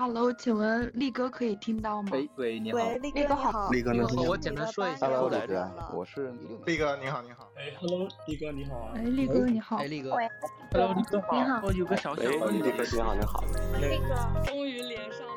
[0.00, 2.08] Hello，请问力哥可以听到吗？
[2.12, 6.32] 喂喂，你好，喂，力力哥好好，力哥能听到吗我简单说一下 Hello，力哥，我是
[6.64, 7.46] 力哥你好，你好。
[7.54, 8.92] 哎，Hello，力哥你好啊！
[8.94, 9.86] 哎，力哥你好哎，。
[9.86, 10.26] 力哥喂
[10.72, 11.26] ，Hello，力哥好。
[11.36, 13.44] 你好我有个小小喂，问题力哥，你好，你好。
[13.78, 15.34] 力哥，终于连上了。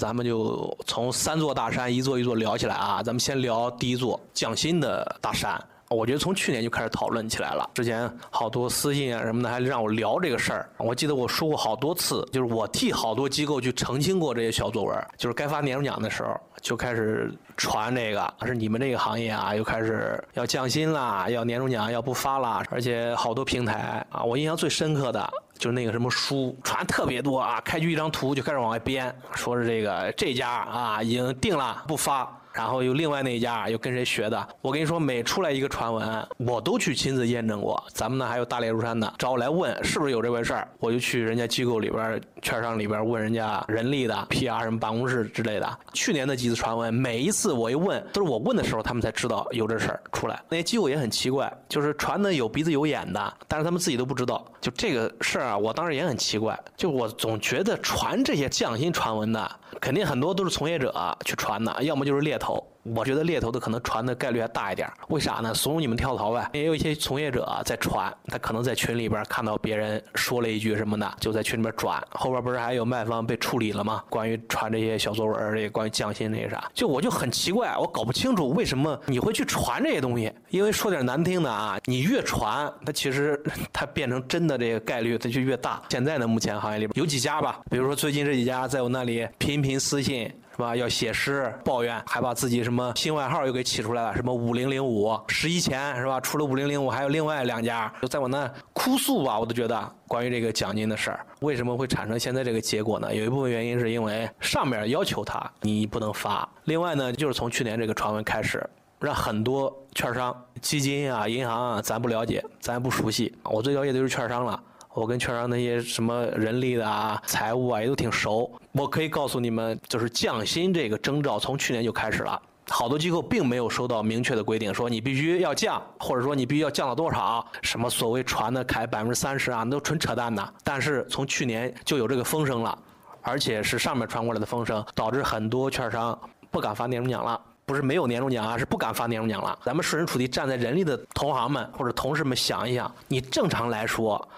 [0.00, 3.02] 咱们就从三座大山一座一座聊起来啊。
[3.02, 5.62] 咱们先聊第一座匠心的大山。
[5.94, 10.68] 我觉得从去年就开始讨论起来了，之前好多私信啊什么的，还让我聊这个事儿。
[10.76, 32.40] 我记得我说过好多次，就是我替好多机构去澄清过这些小作文，就是该发年终奖的时候就开始传这个，是你们这个行业啊又开始要降薪啦，要年终奖要不发啦，而且好多平台啊，我印象最深刻的就是那个什么书传特别多啊，开局一张图就开始往外编，说是这个这家啊已经定了不发。
[32.54, 34.48] 然后又另外那一家又跟谁学的？
[34.62, 37.82] 我跟你说，每出来一个传闻，我都去亲自验证过。
[37.92, 45.78] 咱们呢还有大猎如山的找我来问是不是有这回事儿，我就去人家机构里边、券商里边问人家人力的 PR 什么办公室之类的。
[45.92, 50.40] 去年的几次传闻，每一次我一问，都是我问的时候他们才知道有这事儿出来。
[50.48, 54.44] 那些机构也很奇怪，就是传的有鼻子有眼的，但是他们自己都不知道。
[54.60, 59.50] 就这个事儿啊，我当时也很奇怪，就我总觉得传这些匠心传闻的，
[59.84, 60.90] 肯定很多都是从业者
[61.26, 62.66] 去传的，要么就是猎头。
[62.84, 65.54] 我觉得猎头的可能传的概率还大一点，为啥呢？
[65.54, 66.50] 怂恿你们跳槽呗。
[66.52, 72.02] 也有一些从业者在传，他可能在群里边看到别人说了一句什么的，就在群里边转。
[72.10, 74.02] 后边不是还有卖方被处理了吗？
[74.10, 80.30] 关于传这些小作文，这个关于降薪这些啥，就我就很奇怪，我搞不清楚为什么你会去传这些东西。
[80.50, 85.82] 因为说点难听的啊，你越传，它其实它变成真的这个概率它就越大。
[85.88, 90.30] 现在呢，目前行业里边有几家吧，比如说最近这几家在我那里频频私信。
[90.54, 90.76] 是吧？
[90.76, 96.20] 要写诗抱怨，还把自己什么新外号又给起出来了，什么五零零五十一前是吧？
[96.20, 99.38] 除了五零零五，还有另外两家，就在我那哭诉吧。
[99.38, 103.12] 我都觉得关于这个奖金的事儿，为什么会产生现在这个结果呢？
[103.12, 108.64] 有一部分原因是因为上面要求他你不能发，另外呢，就是从去年这个传闻开始，
[109.00, 113.36] 让很多券商、基金啊、银行啊，咱不了解，咱不熟悉。
[113.42, 114.62] 我最了解的就是券商了。
[114.94, 118.50] 我跟券商那些什么人力的啊、财务啊也都挺熟。
[118.70, 122.40] 我可以告诉你们，就是降薪这个征兆从去年就开始了。
[122.68, 127.44] 好多机构并没有收到明确的规定，说你必须要降，或者说你必须要降到多少。
[127.60, 130.54] 什么所谓传的开百分之三十啊，那都纯扯淡的。
[130.62, 132.78] 但是从去年就有这个风声了，
[133.20, 136.16] 而且是上面传过来的风声，导致很多券商
[136.50, 137.38] 不敢发年终奖了。
[137.66, 139.58] 不是没有年终奖啊，是不敢发年终奖了。
[139.64, 144.28] 咱们设身处地站在人力的同行们或者同事们想一想，你正常来说，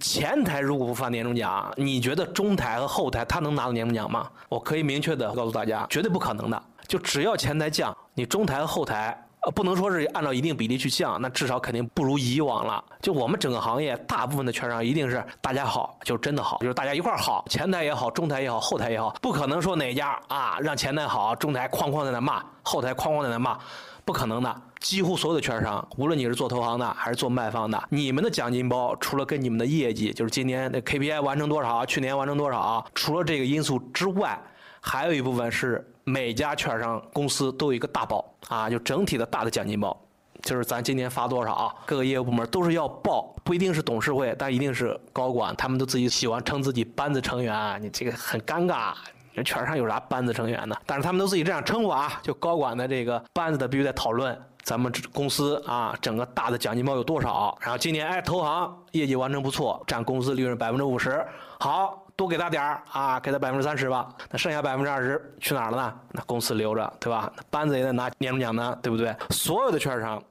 [0.00, 4.30] 前台如果不发年终奖，你觉得中台和后台他能拿到年终奖吗？
[4.48, 6.62] 我可以明确的告诉大家，绝对不可能的。
[6.88, 9.22] 就只要前台降，你中台和后台。
[9.44, 12.82] 呃，不能说是按照一定比例去降，那至少肯定不如以往了。
[13.00, 23.58] 就我们整个行业，大部分的券商一定是大家好，就是真的好，就是大家一块好，前台也好，中台也好，后台也好，不可能说哪家啊让前台好，中台哐哐在那骂，后台哐哐在那骂，
[24.04, 24.62] 不可能的。
[24.78, 34.36] 几乎所有的券商，无论你是做投行的还是做卖方的，你们的奖金包除了跟你们的业绩，就是今年的 KPI 完成多少，去年完成多少，除了这个因素之外，
[34.80, 39.96] 还有一部分是每家券商公司都有一个大包啊，就整体的大的奖金包，
[40.42, 48.92] 就是咱今年发多少啊，各个业务部门都是要报，不一定是董事会，但一定是高管，他们都自己喜欢称自己班子成员啊，你这个很尴尬。
[49.34, 50.76] 这券商有啥班子成员呢？
[50.84, 57.56] 但是他们都自己这样称呼啊，就高管的这个班子的必须在讨论咱们公司啊整个大的奖金包有多少。
[57.58, 61.24] 然后今年哎投行业绩完成不错，占公司利润百分之五十，
[61.58, 64.08] 好多给他点儿啊，给他百分之三十吧。
[64.30, 66.00] 那剩下百分之二十去哪儿了呢？
[66.12, 67.32] 那公司留着对吧？
[67.36, 69.12] 那班子也得拿年终奖呢，对不对？
[69.30, 70.22] 所有的券商，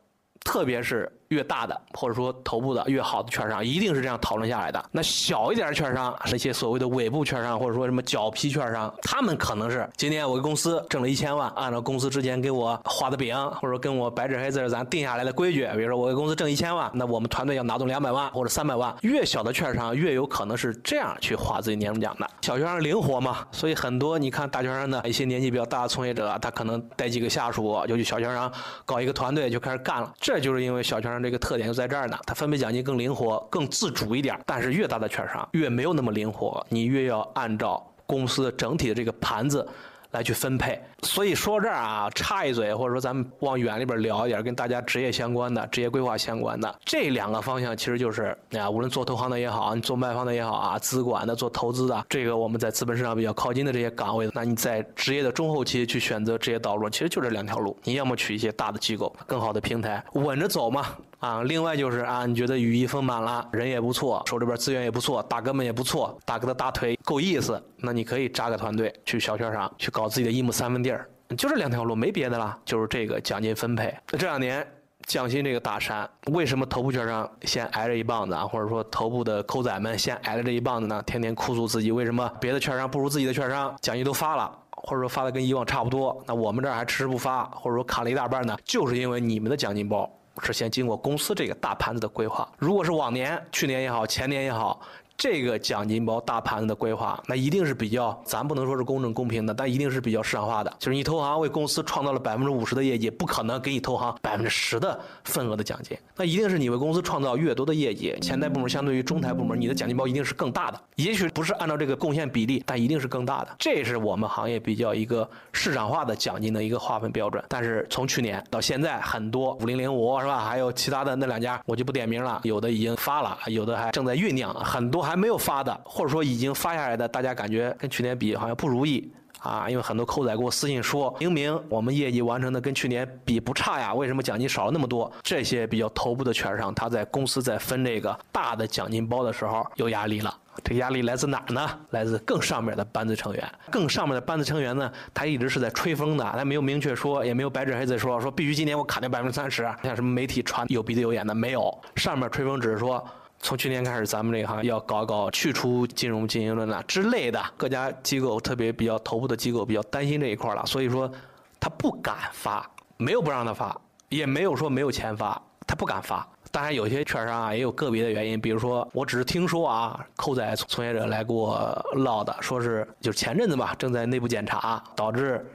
[0.45, 1.11] 特别是。
[1.31, 4.83] 越大的或者说头部的越好的券商，一定是这样讨论下来的。
[4.91, 18.93] 那小一点的券商，那些所谓的尾部券商或者说什么脚皮券商，他们可能是今天我给公司挣了一千万，按照公司之前给我画的饼，或者说跟我白纸黑字咱定下来的规矩，比如说我给公司挣一千万，那我们团队要拿走两百万或者三百万。
[19.01, 22.29] 越小的券商越有可能是这样去划自己年终奖的。
[22.41, 28.51] 小券商灵活嘛，所以很多你看大券商的一些年纪比较大的从业者，他可能带几个下属就去小券商
[28.85, 30.11] 搞一个团队就开始干了。
[30.19, 32.17] 这就是因为小券商这个特点就在这儿呢。
[32.25, 39.67] 它分配奖金更灵活、更自主一点，但是越大的券商越没有那么灵活，你越要按照公司整体的这个盘子
[40.11, 40.79] 来去分配。
[41.03, 60.85] 所以说这儿啊，插一嘴，或者说咱们往远里边聊一点，跟大家职业相关的、职业规划相关的这两个方向，其实就是啊，无论做投行的也好，你做卖方的也好啊，资管的、做投资的，这个我们在资本市场比较靠近的这些岗位，那你在职业的中后期去选择职业道路，其实就这两条路，你要么去一些大的机构、更好的平台，稳着走嘛。
[61.21, 61.43] 啊。
[61.43, 71.07] 另外就是啊，你觉得羽翼丰满了，人也不错，手里边资源也不错，大哥们也不错，大哥的大腿够意思，那你可以扎个团队去小券商去搞自己的一亩三分地儿，
[71.37, 73.95] 就这两条路，没别的了，就是这个奖金分配。
[74.07, 74.67] 这两年。
[75.07, 78.45] 匠心这个大山，为什么头部券商先挨着一棒子啊？
[78.45, 81.01] 或者说头部的抠仔们先挨着这一棒子呢？
[81.07, 88.55] 天天哭诉自己为什么别的券商不如自己的券商，奖金都发了，或者说发的跟以往差不多，那我们这儿还迟迟不发，或者说卡了一大半呢？
[88.63, 90.09] 就是因为你们的奖金包
[90.41, 92.47] 是先经过公司这个大盘子的规划。
[92.57, 94.81] 如果是往年、去年也好、前年也好。
[95.21, 100.77] 这个奖金包大盘子的规划，那一定是比较，咱不能说是公正公平的，但一定是比较市场化的。
[100.79, 105.95] 就是你投行为公司创造了百分之五十的业绩，不可能给你投行百分之十的份额的奖金。
[106.15, 110.81] 那一定是你为公司创造越多的业绩，前台部门相对于中台部门，你的奖金包一定是更大的。
[110.95, 113.49] 也许不是按照这个贡献比例，但一定是更大的。
[113.59, 117.43] 这是我们行业比较一个市场化的奖金的一个划分标准。
[117.47, 120.43] 但是从去年到现在，很多五零零五是吧？
[120.43, 122.41] 还有其他的那两家，我就不点名了。
[122.43, 125.77] 有的已经发了，有的还正在酝酿，很多还还没有发的。
[125.83, 135.11] 或者说已经发下来的，大家感觉跟去年比好像不如意啊，因为很多扣仔给我私信说，明明我们业绩完成的跟去年比不差呀，为什么奖金少了那么多？
[135.21, 140.33] 这些比较头部的券商，他在公司在分这个大的奖金包的时候有压力了。
[140.63, 141.69] 这压力来自哪儿呢？
[141.89, 143.43] 来自更上面的班子成员。
[143.71, 149.63] 更上面的班子成员呢，他一直是在吹风的，他没有明确说，也没有白纸黑字说，说必须今年我砍掉百分之三十。
[149.81, 151.75] 像什么媒体传有鼻子有眼的没有？
[151.95, 153.03] 上面吹风只是说。
[153.41, 161.11] 从去年开始，咱们这一行要搞搞去除金融经营论呐之类的，各家机构特别比较头部的机构比较担心这一块了，所以说
[161.59, 163.75] 他不敢发，没有不让他发，
[164.09, 166.25] 也没有说没有钱发，他不敢发。
[166.51, 175.45] 当然有些券商啊也有个别的原因，比如说我只是听说啊，扣仔从业者来给我唠的，说是就是前阵子吧，正在内部检查，导致。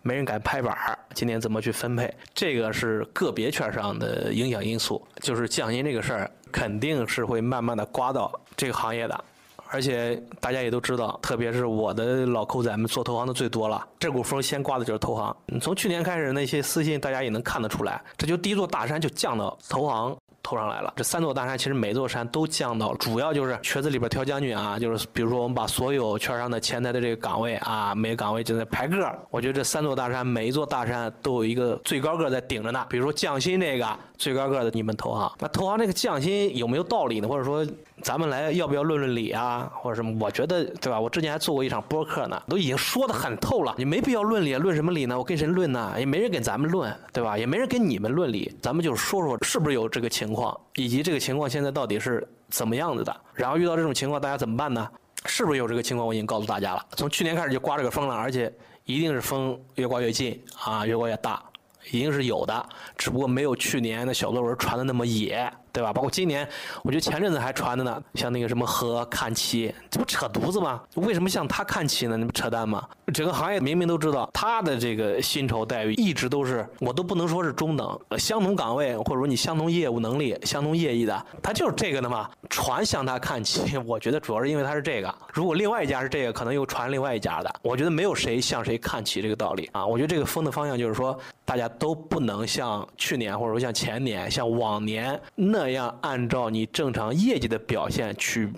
[0.00, 2.10] 没人敢拍板儿，今年怎么去分配？
[2.32, 9.24] 这个是个别券商的影响因素，就是降薪这个事儿，肯定是会慢慢的刮到这个行业的。
[9.70, 15.36] 而且大家也都知道，特别是我的老扣仔们做投行的最多了，这股风先刮的就是投行。
[15.60, 20.16] 从去年开始那些私信，大家也能看得出来，这就第一座大山就降到投行。
[20.48, 32.86] 投上来了，这三座大山其实每座山都降到了，主要就是瘸子里边挑将军啊，就是比如说我们把所有券商的前台的这个岗位啊，每个岗位就在排个我觉得这三座大山每一座大山都有一个最高个在顶着呢。
[32.88, 33.86] 比如说降薪这个
[34.16, 37.28] 最高个的你们投行，那投行这个降薪有没有道理呢？
[37.28, 37.66] 或者说？
[38.00, 40.16] 咱们来要不要论论理啊，或者什么？
[40.20, 41.00] 我觉得，对吧？
[41.00, 45.18] 我之前还做过一场播客呢，都已经说的很透了，你没必要论理，论什么理呢？
[45.18, 45.92] 我跟谁论呢？
[45.98, 47.36] 也没人跟咱们论，对吧？
[47.36, 53.20] 也没人跟你们论理，咱们就说说是不是有这个情况，况以及这个情况现在到底是怎么样子的？
[53.34, 54.88] 然后遇到这种情况，大家怎么办呢？
[55.26, 56.06] 是不是有这个情况？
[56.06, 58.50] 我已经告诉大家了，从去年开始就刮这个风了，而且
[58.84, 61.42] 一定是风越刮越近啊，越刮越大，
[61.90, 65.52] 一定是有的，只不过没有去年的小作文传的那么野。
[65.72, 65.92] 对吧？
[65.92, 66.48] 包括今年，
[66.82, 70.80] 我觉得前阵子还传的呢，像那个什么和看齐，这不扯犊子吗？
[70.94, 72.16] 为什么向他看齐呢？
[72.16, 72.86] 你不扯淡吗？
[73.14, 82.28] 整个行业明明都知道，他的这个薪酬待遇一直都是，我都不能说是中等，相同岗位或者说你相同业务能力、相同业绩的，他就是这个的嘛。
[82.50, 85.14] 传向他看齐， 我觉得主要是因为他是这个。
[85.32, 87.54] 如果另外一家是这个，可能又传另外一家的。
[87.62, 89.86] 我觉得没有谁向谁看齐这个道理啊。
[89.86, 95.57] 我觉得这个风的方向就是说，大家都不能像去年或者说像前年、像往年那。
[95.58, 98.48] 那样按照你正常业绩的表现去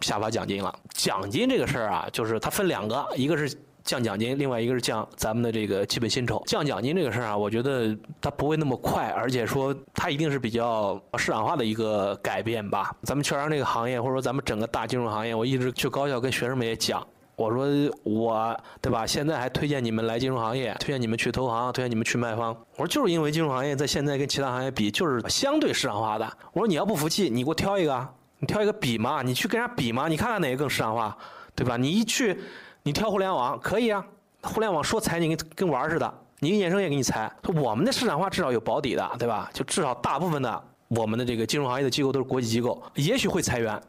[0.00, 0.72] 下发奖金了。
[0.92, 6.40] 奖金这个事儿啊，就是它分两个，一个是降奖金，另外一个是降咱们的这个基本薪酬。
[6.46, 12.94] 降奖金这个事儿啊，我觉得它不会那么快，而且说它一定是比较市场化的一个改变吧。
[13.02, 17.04] 咱们券商这个行业，或者说咱们整个大金融行业，我一直去高校跟学生们也讲。
[17.36, 17.66] 我说
[18.04, 19.06] 我对吧？
[19.06, 22.56] 现在还推荐你们来金融行业，推荐你们去投行，推荐你们去卖方。
[22.76, 26.32] 我说就是因为金融行业在现在跟其他行业比，就是相对市场化的。
[26.52, 31.16] 我说你要不服气，你给我挑一个，你挑一个比嘛，你去跟人家比嘛，你看看哪个更市场化，
[31.56, 31.76] 对吧？
[31.76, 32.38] 你一去，
[32.84, 34.04] 你挑互联网可以啊，
[34.42, 37.28] 互联网说裁你跟跟玩似的，你跟衍生也给你裁。
[37.56, 39.50] 我们的市场化至少有保底的，对吧？
[39.52, 43.80] 就至少大部分的我们的这个金融行业的机构都是国际机构，也许会裁员，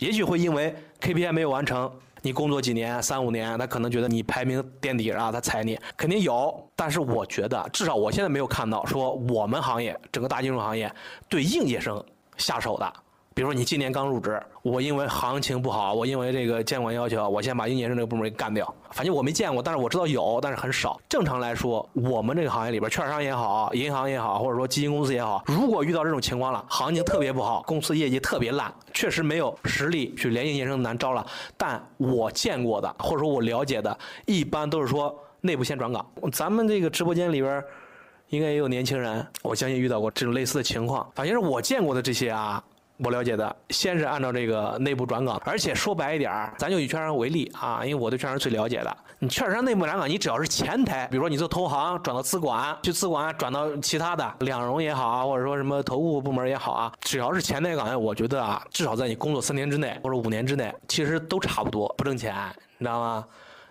[0.00, 1.90] 也许会因为 KPI 没有完成。
[2.22, 6.70] 你工作几年，三五年，他可能觉得你排名垫底啊，他踩你肯定有。
[6.76, 10.92] 但是我觉得，至少我现在没有看到说我们行业整个大金融行业
[11.28, 12.02] 对应届生
[12.36, 12.92] 下手的。
[13.32, 18.74] 比如说你今年刚入职，我因为行情不好，我因为这个监管要求，我先把应届生这个部门给干掉。
[18.90, 21.00] 反正我没见过，但是我知道有，但是很少。
[21.08, 31.24] 正常来说，我们这个行业里边，券商也好，银行也好，或者说基金公司也好，如果遇到这种情况了，行情特别不好，公司业绩特别烂，确实没有实力去连应届生难招了。
[31.56, 33.96] 但我见过的，或者说我了解的，
[34.26, 36.04] 一般都是说内部先转岗。
[36.32, 37.62] 咱们这个直播间里边。
[38.30, 41.04] 应该也有年轻人，我相信遇到过这种类似的情况。
[41.16, 42.62] 反正是我见过的这些啊。
[43.02, 48.96] 我了解的，先是按照这个内部转岗，而且说白一点儿，咱就以券商为例啊，因为我对券商最了解的。
[49.18, 62.34] 你券商内部转岗，你只要是前台，比如说你做投行转到资管，去资管转到其他的两融也好啊，或者说什么投顾部门也好啊，只要是前台岗位，我觉得啊，至少在你工作三年之内或者五年之内，其实都差不多，不挣钱，
[62.78, 63.24] 你知道吗？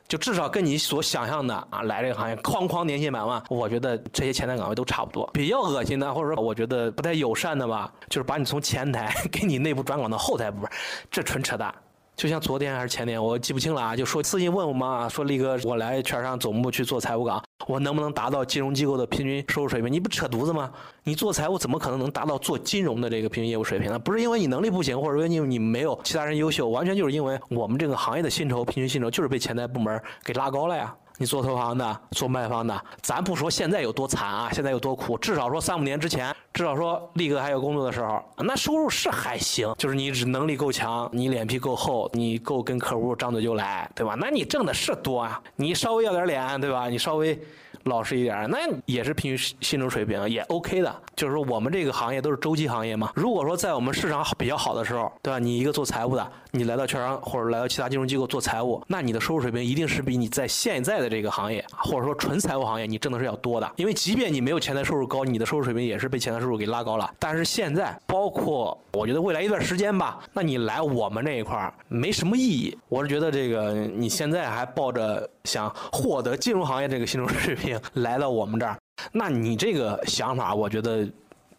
[0.10, 5.30] 就至少跟你所想象的啊，来这个行业哐哐年薪百万，我觉得这些前台岗位都差不多。
[5.32, 10.70] 比较恶心的，或者说我觉得不太友善的吧，就是把你从前台 给你内部转岗到后台部门，
[11.12, 11.74] 这纯扯淡。
[12.20, 19.90] 就像昨天还是前天，我记不清了啊，就说私信问我嘛，说力哥，我来券商总部去做财务岗，我能不能达到金融机构的平均收入水平？
[19.90, 20.70] 你不扯犊子吗？
[21.02, 23.98] 你做财务怎么可能能达到做金融的这个平均业务水平呢？
[23.98, 30.94] 不是因为你能力不行，或者说因为你没有其他人优秀，完全就是因为我们这个行业的薪酬平均薪酬就是被前台部门给拉高了呀。
[31.20, 44.16] 你做投行的，做卖方的，咱不说现在有多惨啊，现在有多苦，至少说三五年之前，至少说力哥还有工作的时候，那收入是还行，就是你只能力够强，你脸皮够厚，你够跟客户张嘴就来，对吧？
[44.18, 46.88] 那你挣的是多啊，你稍微要点脸，对吧？
[46.88, 47.38] 你稍微。
[47.90, 50.96] 老实一点，那也是平均薪酬水平，也 OK 的。
[51.16, 53.12] 就是说，我们这个行业都是周期行业嘛。
[53.14, 55.40] 如果说在我们市场比较好的时候，对吧？
[55.40, 63.70] 你一个做财务的，你来到券商或者来到其他金融机构做财务，那你的收入水平一定是比你在现在的这个行业，或者说纯财务行业，你挣的是要多的。
[63.76, 67.12] 因为即便你没有前台收入高，你的收入水平也是被前台收入给拉高了。
[67.20, 72.78] 但是现在，包括我觉得未来一段时间吧，那你来我们这一块儿没什么意义。
[72.88, 77.79] 我是觉得这个你现在还抱着想获得金融行业这个薪酬水平。
[77.94, 78.78] 来到我们这儿，
[79.12, 81.08] 那你这个想法，我觉得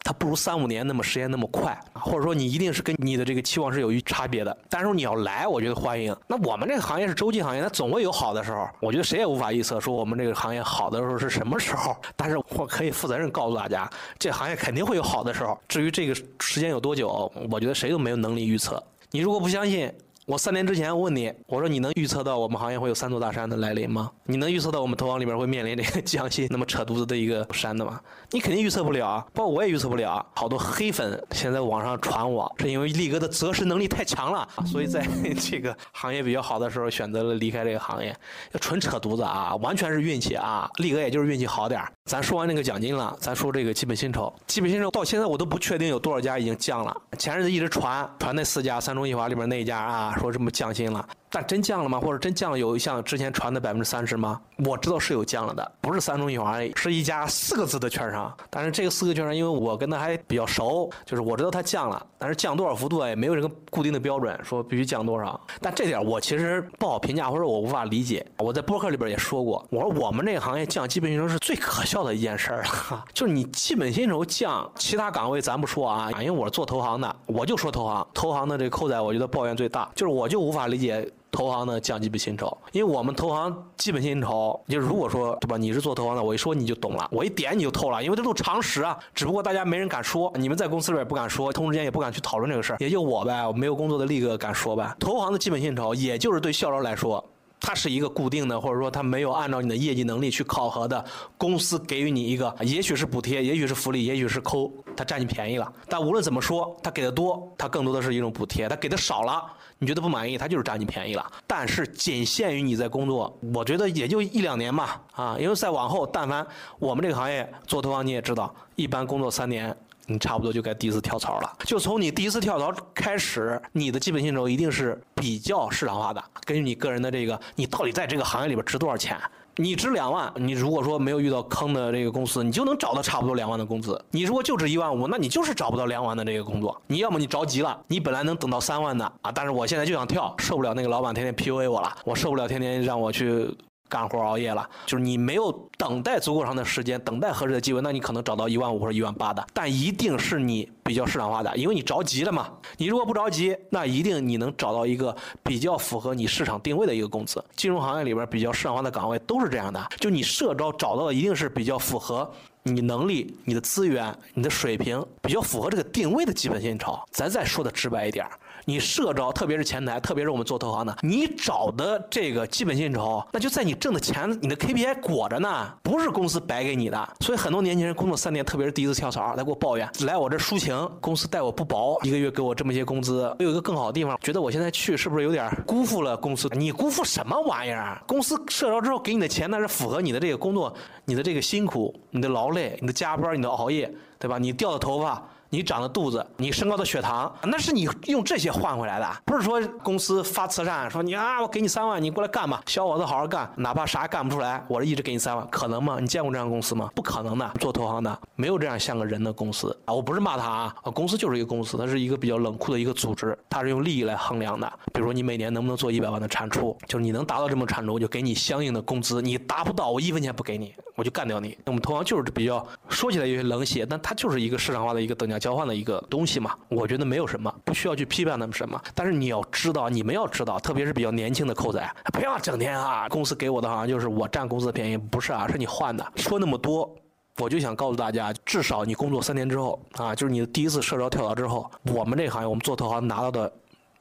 [0.03, 4.57] 它不如三五年那么时间那么快，或者说你一定是跟你的这个期望是有一差别的。
[4.69, 6.17] 但是你要来，我觉得欢迎。
[6.27, 8.69] 那我们这个行业是周期行业，它总会有好的时候。
[8.81, 11.95] 我觉得谁也无法预测说我们这个行业好的时候是什么时候。
[12.17, 15.59] 但是我可以负责任告诉大家，这行业肯定会有好的时候。
[15.69, 18.83] 至于这个时间有多久，我觉得谁都没有能力预测。
[19.11, 19.93] 你如果不相信。
[20.30, 24.12] 我三年之前问你，我说你能预测到我们行业会有三座大山的来临吗？
[24.26, 28.00] 你能预测到我们投行里边会面临这个 降薪那么扯犊子的一个山的吗？
[28.32, 30.25] 你肯定预测不了，包括我也预测不了。
[30.34, 35.04] 好多黑粉现在网上传我，是因为力哥的择时能力太强了，所以在
[35.50, 38.16] 这个行业比较好的时候选择了离开这个行业，
[38.60, 40.70] 纯扯犊子啊，完全是运气啊！
[40.76, 44.32] 力哥也就是运气好点咱说完那个奖金了，咱说这个基本薪酬。
[44.46, 50.16] 基本薪酬到现在我都不确定有多少家已经降了，前日子一直传传那四家三中一华里边那一家啊。
[50.20, 51.04] 说这么降薪了。
[51.30, 52.00] 但真降了吗？
[52.00, 54.40] 或者真降了有像之前传的百分之三十吗？
[54.64, 58.34] 我知道是有降了的，不是三中一华，是一家四个字的券商。
[58.50, 65.40] 但是这个四个券商，因为我跟他还比较熟，就是我知道他降了，但是降多少幅度，也没有这个固定的标准，说必须降多少。
[65.60, 68.26] 但这点我其实不好评价，或者我无法理解。
[68.38, 73.04] 我在博客里边也说过，我说我们这个行业降基本薪酬是最可笑的一件事儿了。
[73.14, 81.08] 就是你基本薪酬降，其他岗位咱不说啊，因为我是做投行的，我就说投行，投行的这个扣仔，我觉得抱怨最大，就是我就无法理解。
[81.30, 94.94] 投行的降基本薪酬，因为我们投行基本薪酬，就如果说对吧，你是做投行的，我一说你就懂了，我一点你就透了，因为这都常识啊，只不过大家没人敢说，你们在公司里边也不敢说，同事间也不敢去讨论这个事儿，也就我呗，我没有工作的力哥敢说呗。
[94.99, 97.25] 投行的基本薪酬，也就是对校招来说，
[97.60, 101.04] 它是一个固定的，或者说它没有按照你的业绩能力去考核的，
[101.38, 105.72] 公司给予你一个，也许是补贴，也许是福利，也许是抠，它占你便宜了。
[105.88, 109.44] 但无论怎么说，它给的多，它更多的是一种补贴；它给的少了。
[109.82, 111.32] 你觉得不满意，他就是占你便宜了。
[111.46, 116.46] 但是仅限于你在工作，我觉得也就一两年吧，啊，因为再往后，但凡
[116.78, 121.56] 我们这个行业做投行，你也知道，一般工作三年，你差不多就该第一次跳槽了。
[121.64, 129.18] 就从你第一次跳槽开始，你的基本薪酬一定是比较市场化的，根据你个人的这个，你到底在这个行业里边值多少钱。
[129.61, 134.02] 你值两万，你如果说没有遇到坑的这个公司，你就能找到差不多两万的工资。
[134.11, 136.81] 你如果就值一万五，那你就是找不到两万的这个工作。
[136.87, 143.55] 你要么你着急了，你本来能等到三万的啊，但是我现在就想跳，受不了那个老板天天 PUA 我了，我受不了天天让我去。
[143.90, 152.49] 干活熬夜了，就是你没有等待足够长的时间，等待合适的机会，那你可能找到一万五或者一万八的，但一定是你比较市场化的，因为你着急了嘛。
[152.78, 157.44] 你如果不着急，那一定你能找到一个比较符合你市场定位的一个工资。
[157.56, 162.30] 金融行业里边比较市场化的岗位都是这样的，就你社招找到的一定是比较符合
[162.62, 166.99] 你能力、你的资源、你的水平，比较符合这个定位的基本薪酬。
[167.11, 168.25] 咱再说的直白一点。
[168.71, 177.09] 你社招，特别是前台，特别是我们做投行的，你找的这个基本薪酬，那就在你挣的钱，你的 KPI 裹着呢，不是公司白给你的。
[177.19, 186.49] 所以很多年轻人工作三年，特别是第一次跳槽，来给我抱怨，来我这抒情，公司待我不薄，一个月给我这么些工资，我有一个更好的地方，觉得我现在去是不是有点辜负了公司？
[186.53, 188.00] 你辜负什么玩意儿？
[188.07, 190.73] 公司社招之后给你的钱，那是符合你的这个工作，
[191.05, 194.39] 你的这个辛苦，你的劳累、你的加班、你的熬夜，对吧？
[194.39, 195.21] 你掉的头发。
[195.52, 205.99] 你长的肚子，你升高的血糖，那是你用这些换回来的，不是说公司发慈善说你啊，我给你三万，你过来干吧，小伙子好好干，哪怕啥也干不出来，我一直给你三万，可能吗？
[206.00, 206.88] 你见过这样公司吗？
[206.95, 209.92] 不可能的，做投行的没有这样像个人的公司啊！
[209.92, 214.73] 我不是骂他啊，公司就是一个公司，它是一个比较冷酷的一个组织，它是用利益来衡量的。
[214.92, 221.59] 比如说你每年能不能做一百万的产出，就是你能达到这么产出，我就给你相应的工资，你达不到，我一分钱不给你，我就干掉你。
[221.66, 226.25] 我们投行就是比较说起来有些冷血，但它就是一个市场化的一个等价交换的一个东。
[226.25, 228.80] 西嘛，我觉得没有什么，不需要去批判他们什么。
[228.94, 236.06] 但是你要知道，你们要知道，特别是比较年轻的扣仔，不要整天啊，公司给我的好像就是我占公司的便宜，不是啊，是你换的。
[236.14, 236.94] 说那么多，
[237.38, 243.52] 我就想告诉大家，至少你工作三年之后啊，就是你的第一次社招跳槽之后，我们这行业，我们做投行拿到的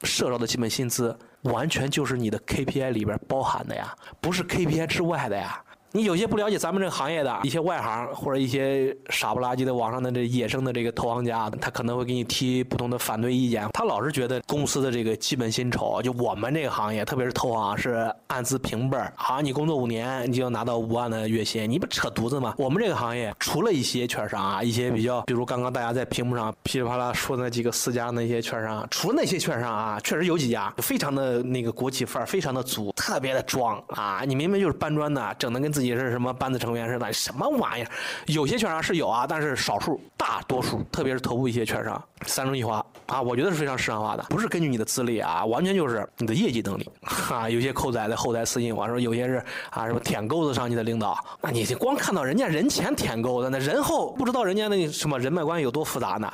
[0.04, 5.60] 社招的基本薪资，完全就是你的 KPI 里边包含的呀，不是 KPI 之外的呀。
[5.92, 13.68] 你有些不了解咱们这个行业的一些外行，或者一些傻不拉几的网上的这野生的这个投行家，他可能会给你提不同的反对意见。
[13.72, 19.12] 他老是觉得公司的这个基本薪酬，就我们这个行业，特别是投行是按资平辈儿。
[19.16, 22.54] 好，你工作五年，你就要拿到五万的月薪，你不扯犊子吗？
[22.56, 37.88] 我们这个行业，除了一些券商啊，一些比较，比如刚刚大家在屏幕上噼里啪啦说的那几个四家那些券商，除了那些券商啊，确实有几家非常的那个国企范儿，非常的足，特别的装啊，你明明就是搬砖的，整的跟自自己是什么班子成员似的，什么玩意儿？
[38.26, 46.86] 有些券商是有啊，但是少数，大多数，特别是头部一些券商，三中一华啊，我觉得是非常市场化的，不是根据你的资历啊，完全就是你的业绩能力
[47.32, 47.48] 啊。
[47.48, 56.30] 有些扣仔在后台私信我说，有些是啊什么舔钩子上去的领导，那你光看到人家人前舔钩子，那人后不知道人家那什么人脉关系有多复杂呢？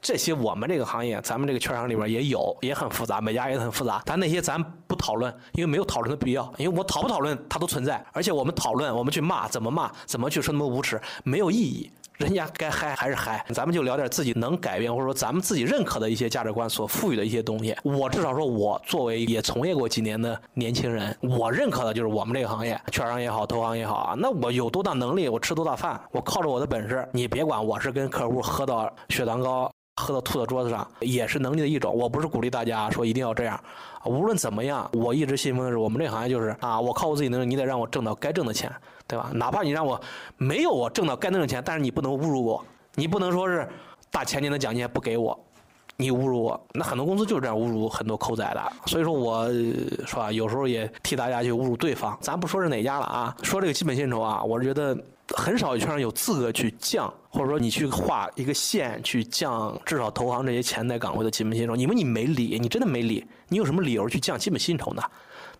[0.00, 4.02] 这些我们这个行业，咱们这个券商里边也有，也很复杂，每家也很复杂。
[4.04, 6.52] 但那些咱不讨论，因为没有讨论的必要。
[6.58, 8.04] 因为我讨不讨论，它都存在。
[8.12, 11.90] 而且我们讨论，我们去骂，怎么骂，怎么去说那么无耻，没有意义。
[12.18, 17.74] 人家该嗨还是嗨，咱们就聊点自己能改变，或者说咱们自己认可的一些价值观所赋予的一些东西。
[17.82, 24.14] 我至少说，我作为也从业过几年的年轻人，我认可的就是我们这个行业，券商也好，投行也好啊。
[24.18, 29.72] 那我有多大能力，我吃多大饭，我靠着我的本事，你别管我是跟客户喝到血糖高。
[30.00, 31.94] 喝到吐到桌子上也是能力的一种。
[31.94, 33.62] 我不是鼓励大家说一定要这样，
[34.04, 38.72] 无论怎么样，我一直信奉的是我们这行业就是啊，我靠我自己能力，你得让我挣到该挣的钱，
[39.06, 39.30] 对吧？
[39.34, 40.00] 哪怕你让我
[40.36, 43.68] 没有我挣到该挣的钱，但是你不能侮辱我，你不能说是
[44.10, 45.38] 大前年的奖金不给我，
[45.96, 46.60] 你侮辱我。
[46.72, 48.72] 那很多公司就是这样侮辱很多扣仔的。
[48.86, 52.16] 所以说，我是吧，有时候也替大家去侮辱对方。
[52.20, 54.96] 咱不说是哪家了啊，说这个基本薪酬啊，我是觉得。
[55.36, 61.76] 很少有券商有资格去降，或者说你去画一个线去降，至少投行这些潜在岗位的基本薪酬。
[61.76, 65.02] 因为你没理，你真的没理，你有什么理由去降基本薪酬呢？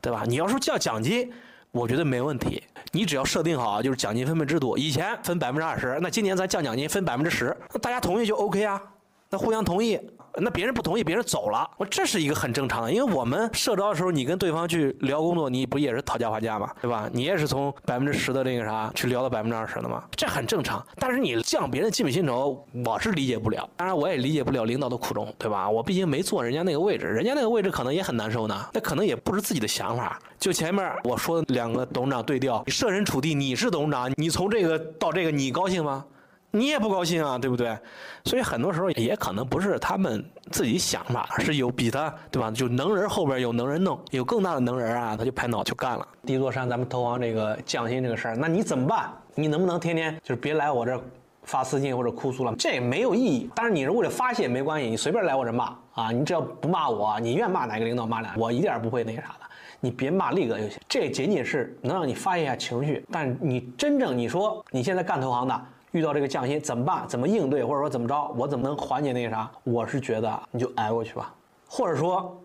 [0.00, 0.24] 对吧？
[0.26, 1.30] 你要说降奖金，
[1.70, 2.62] 我觉得没问题。
[2.92, 8.82] 你只要设定好就是奖金分配制度，以前分百分之二十，那今年咱降奖金分百分之十，那大家同意就 OK 啊，
[9.28, 9.98] 那互相同意。
[10.40, 17.08] 那别人不同意，别人走了，我这是一个很正常的，因为我们社招的时候，你跟对方去聊工作，你不也是讨价还价嘛，对吧？
[17.12, 20.84] 你也是从百分之十的那个啥去聊到百分之二十的嘛，这很正常。
[20.96, 23.68] 但是你降别人基本薪酬，我是理解不了。
[23.76, 25.68] 当然，我也理解不了领导的苦衷，对吧？
[25.68, 28.66] 我毕竟没坐人家那个位置，人家那个位置可能也很难受呢。
[28.72, 30.18] 那可能也不是自己的想法。
[30.38, 36.04] 就前面我说两个董事长对调，设身处地，你是董事长，你从这个到这个，你高兴吗？
[36.52, 37.78] 你也不高兴啊，对不对？
[38.24, 42.50] 所以很多时候也可能不是他们自己想法，是有比他对吧？
[42.50, 46.06] 就能人后边有能人弄，有更大的能人啊，他就拍脑就干了。
[46.26, 49.10] 第一座山，咱们投行这个降薪这个事儿，那你怎么办？
[49.34, 51.00] 你能不能天天就是别来我这
[51.44, 52.52] 发私信或者哭诉了？
[52.58, 53.48] 这也没有意义。
[53.54, 59.46] 但是你是为了发泄没关系，你随便来我这骂啊，你只要不骂我，你愿骂哪个领导骂俩，我一点不会那个啥的。
[59.78, 63.04] 你别骂力哥就行，这仅仅是能让你发泄一下情绪。
[63.10, 65.62] 但你真正你说你现在干投行的。
[65.92, 67.04] 遇到这个降薪怎么办？
[67.08, 67.64] 怎么应对？
[67.64, 68.34] 或者说怎么着？
[68.36, 69.50] 我怎么能缓解那个啥？
[69.64, 71.34] 我是觉得你就挨过去吧。
[71.68, 72.40] 或者说，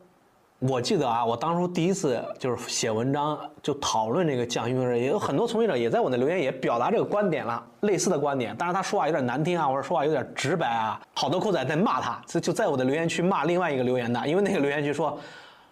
[0.60, 8.56] 我记得啊，我当初第一次就是写文章就讨论这个降薪的事，也有很多从业者也在我的留言也表达这个观点了，类似的观点。
[8.58, 15.18] 但是他说话有点难听啊，或者说话有点直白啊，好多扣仔在骂他，就就在我的留言区骂另外一个留言的，因为那个留言区说。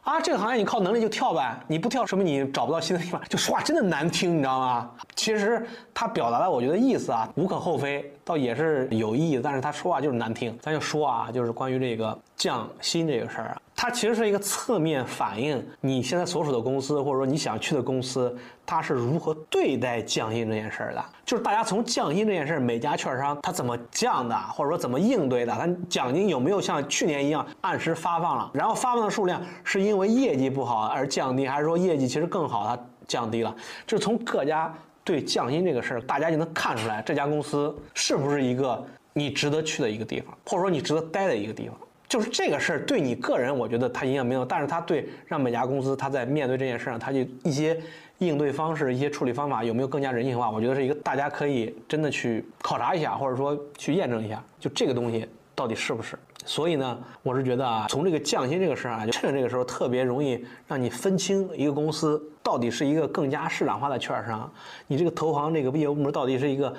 [0.03, 3.21] 啊，这个行业你靠能力就跳呗，你不跳说明你找不到新的地方。
[3.29, 4.91] 就说话真的难听，你知道吗？
[5.15, 9.39] 其实他表达的我觉得意思啊，无可厚非，倒也是有意义。
[9.41, 10.57] 但是他说话就是难听。
[10.61, 13.61] 咱就说啊，就是关于这个降薪这个事儿啊。
[13.75, 18.33] 它其实是一个侧面反映你现在所属的公司，或者说你想去的公司，
[18.65, 21.03] 它是如何对待降薪这件事儿的。
[21.25, 28.51] 就是大家从降薪这件事儿，每家券商它怎么降的，或者说怎么应对的，它奖金有没有像去年一样按时发放了？
[28.53, 33.53] 然后发放的数量是因为业绩不好而降低，还是说业绩其实更好它降低了？
[33.87, 38.81] 就是从各家对降薪这个事儿，大家就能看出来这家公司是不是一个
[39.13, 41.75] 你值得去的一个地方，或者说你值得待的一个地方。
[42.13, 47.75] 就是这个事儿对你个人，我觉得它影响没有，但是它对让每家公司它在面对这件事上，它就一些
[48.19, 56.15] 应对方式、一些处理方法有没有更加人性化，我觉得是一个大家可以真的去考察一下，或者说去验证一下，就这个东西到底是不是。
[56.45, 64.47] 所以呢，我是觉得啊，从这个降薪这个事儿啊，趁着这个时候特别容易让你分清一个公司到底是一个更加市场化的券商，
[64.85, 66.71] 你这个投行这个业务部门到底是一个，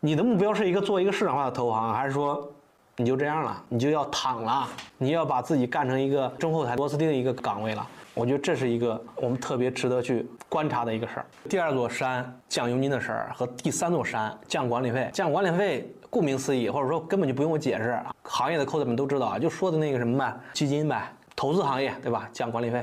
[0.00, 2.50] 你的目标是一个做一个市场化的投行，还是说
[3.00, 7.86] 你就这样了，你就要躺了，你要把自己干成一个中后台螺丝钉的一个岗位了？
[8.12, 11.26] 我觉得这是一个我们特别值得去观察的一个事儿。
[11.48, 15.88] 第二座山降佣金的事儿和第三座山降管理费，降管理费。
[16.10, 21.06] 顾名思义，或者说根本就不用我解释，行业的扣子们都知道啊，就说的那个什么呗，基金呗，
[21.36, 22.26] 投资行业对吧？
[22.32, 22.82] 降管理费，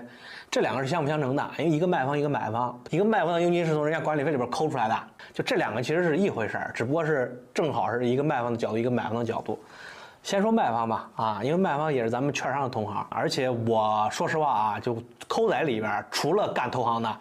[0.52, 4.96] 这两个是相辅相成的，因为一个卖方一个买方，一个卖方的佣金是从人家管理费里边抠出来的，
[5.34, 9.60] 就这两个其实是一回事儿，只不过是正好是一个卖方的角度，一个买方的角度。
[10.26, 17.16] 先说卖方吧，啊，因为卖方也是咱们券商的同行，而且我说实话啊，就抠仔里边除了干投行的。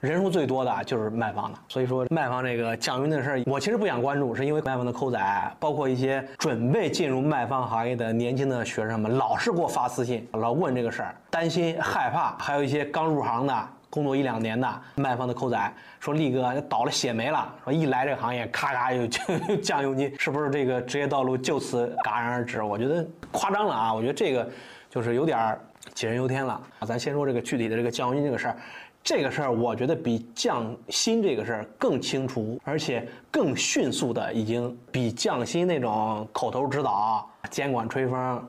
[0.00, 19.06] 人数最多的就是卖方的，所以说卖方这个降佣的事儿，我其实不想关注，是因为卖方的扣仔，包括一些准备进入卖方行业的年轻的学生们，老是给我发私信，老问这个事儿，担心害怕，还有一些刚入行的，工作一两年的卖方的扣仔，说力哥倒了血霉了，说一来这个行业，咔咔就
[19.62, 22.62] 降佣金，是不是这个职业道路就此戛然而止？
[22.62, 24.48] 我觉得夸张了啊，我觉得这个
[24.90, 25.58] 就是有点
[25.94, 26.86] 杞人忧天了啊。
[26.86, 28.56] 咱先说这个具体的这个降佣金这个事儿。
[29.04, 38.44] 这个事儿，我觉得比降薪这个事儿更清楚，而且更迅速的，已经比降薪那种口头指导、监管吹风、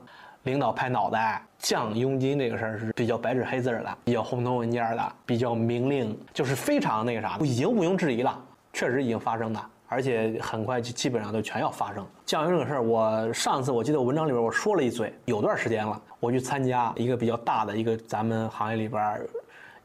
[0.48, 12.02] 领导拍脑袋降佣金这个事儿是比较白纸黑字的，比较红头文件的，比较明令，就是非常那个啥，已经毋庸置疑了，确实已经发生的，而且很快就基本上都全要发生。
[12.24, 19.20] 降佣这个事儿，我上次我记得文章里边我说了一嘴，有段时间了，我去参加一个比较大的一个咱们行业里边。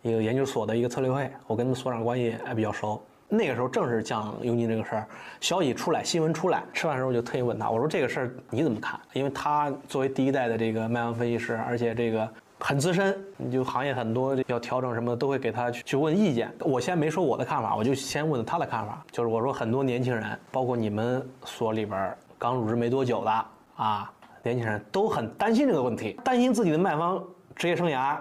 [0.06, 3.02] 一个研究所的一个策略会，我跟他们所长关系还比较熟。
[3.36, 5.08] 那个时候正是降佣金这个事儿，
[5.42, 9.00] 消息出来，新闻出来，吃饭时候我就特意问他，我说这个事儿你怎么看？
[9.14, 16.54] 因为他作为第一代的这个卖方分析师，而且这个很资深，你就行业很多要调整什么的都会给他去去问意见。
[16.60, 24.12] 我先没说我的看法，我就先问他的看法，就是我说很多年轻人，包括你们所里边刚入职没多久的啊，
[24.44, 27.24] 年轻人都很担心这个问题，担心自己的卖方
[27.56, 28.18] 职业生涯。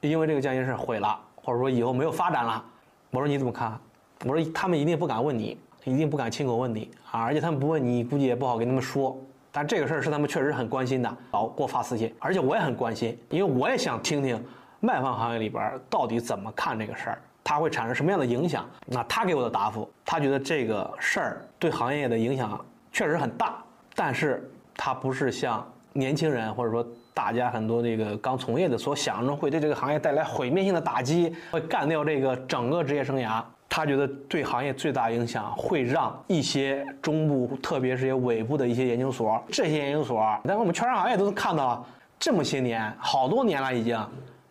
[0.00, 2.64] 因为这个降薪事毁了，或者说以后没有发展了，
[3.12, 3.78] 我说你怎么看？
[4.24, 7.22] 我说他们一定不敢问你，一定不敢亲口问你啊！
[7.22, 9.16] 而且他们不问你，估计也不好跟他们说。
[9.50, 14.42] 但这个事儿是他们确实很关心的，好给我发私信，而且我也很关心，因为我也想听听
[14.80, 18.64] 卖方行业里边到底怎么看这个事儿，它会产生什么样的影响。
[18.86, 23.62] 那他给我的答复，他觉得这个事儿对行业的影响确实很大，
[23.94, 26.86] 但是他不是像年轻人或者说。
[27.14, 33.42] 大家很多这个刚从业的所想中会对这个行业带来毁灭性的打击，会干掉这个整个职业生涯。
[33.74, 41.82] 他觉得对行业最大影响会让一些中部，特别是些尾部的一些研究所，这些研究所，在我们券商行业都能看到，
[42.18, 43.98] 这么些年，好多年了已经，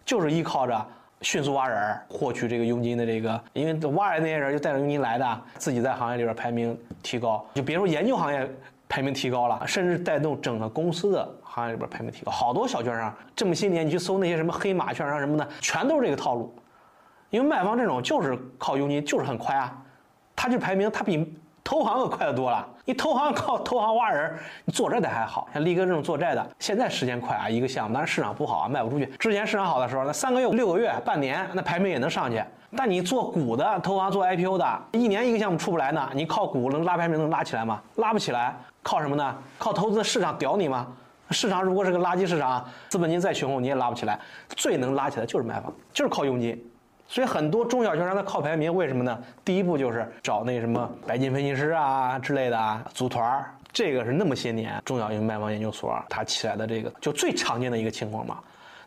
[0.03, 0.83] 就是依靠着
[1.21, 8.49] 迅速挖人获取这个佣金的这个，因为挖人那些人就带着佣金来的，自己在行业里边排名提高，就别说研究行业。
[8.89, 12.31] 排名提高了，甚至带动整个公司的行业里边排名提高。
[12.31, 16.53] 好多小券商这么些年，你去搜那些什么黑马券商什么的，全都是这个套路。
[17.31, 19.75] 因为卖方这种就是靠佣金，就是很快啊，
[20.35, 22.67] 他就排名他比投行可快得多了。
[22.83, 29.05] 你投行靠投行挖人，你做债的还好像力哥这种做债的，现在时间快啊，一个项目，但是市场不好啊，卖不出去。
[29.17, 32.43] 之前市场好的时候，那三个月、六个月、半年，那排名也能上去。
[32.75, 37.81] 但你做股的，投行做 IPO 的，一年一个项目出不来呢，你靠股能拉排名能拉起来吗？
[37.95, 38.53] 拉不起来。
[38.83, 39.37] 靠什么呢？
[39.57, 40.87] 靠投资市场屌你吗？
[41.29, 44.19] 市场如果是个垃圾市场，资本金再雄厚你也拉不起来。
[44.49, 46.61] 最能拉起来就是卖方，就是靠佣金。
[47.11, 49.21] 所以很多中小券商它靠排名，为什么呢？
[49.43, 58.37] 第一步就是找那什么白金分析师啊之类的啊组团儿，这个是那么些年中小型卖方研究所它起来的这个就最常见的一个情况嘛。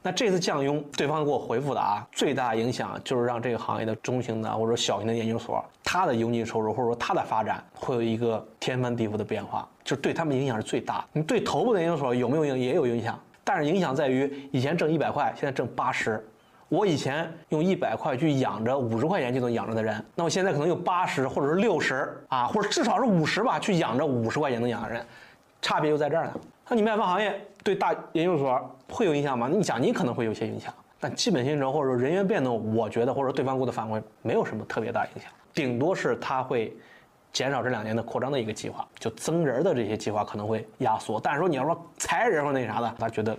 [0.00, 11.04] 那这次降佣，对方给我回复的啊，最大影响就是让这个行业的中型的或者说小型的研究所，它的佣金收入或者说它的发展会有一个天翻地覆的变化，就对他们影响是最大。
[11.12, 16.26] 你对头部的研究所有没有影也有影响，但是影响在于以前挣一百块，现在挣八十。
[16.74, 25.06] 我以前用一百块去养着五十块钱就能养着的人，那我现在可能用八十或者是六十啊，或者至少是五十吧，去养着五十块钱能养的人，
[25.62, 26.32] 差别就在这儿呢。
[26.68, 29.48] 那你卖方行业对大研究所会有影响吗？
[29.48, 35.30] 你奖金可能会有些影响，但基本薪酬或者说人员变动，我觉得或者对方给我的反馈没有什么特别大影响。
[35.52, 36.76] 顶多是他会
[37.32, 41.20] 减少这两年的扩张的一个计划，就增人的这些计划可能会压缩。
[41.20, 43.36] 但是说你要说裁人或那啥的，他觉得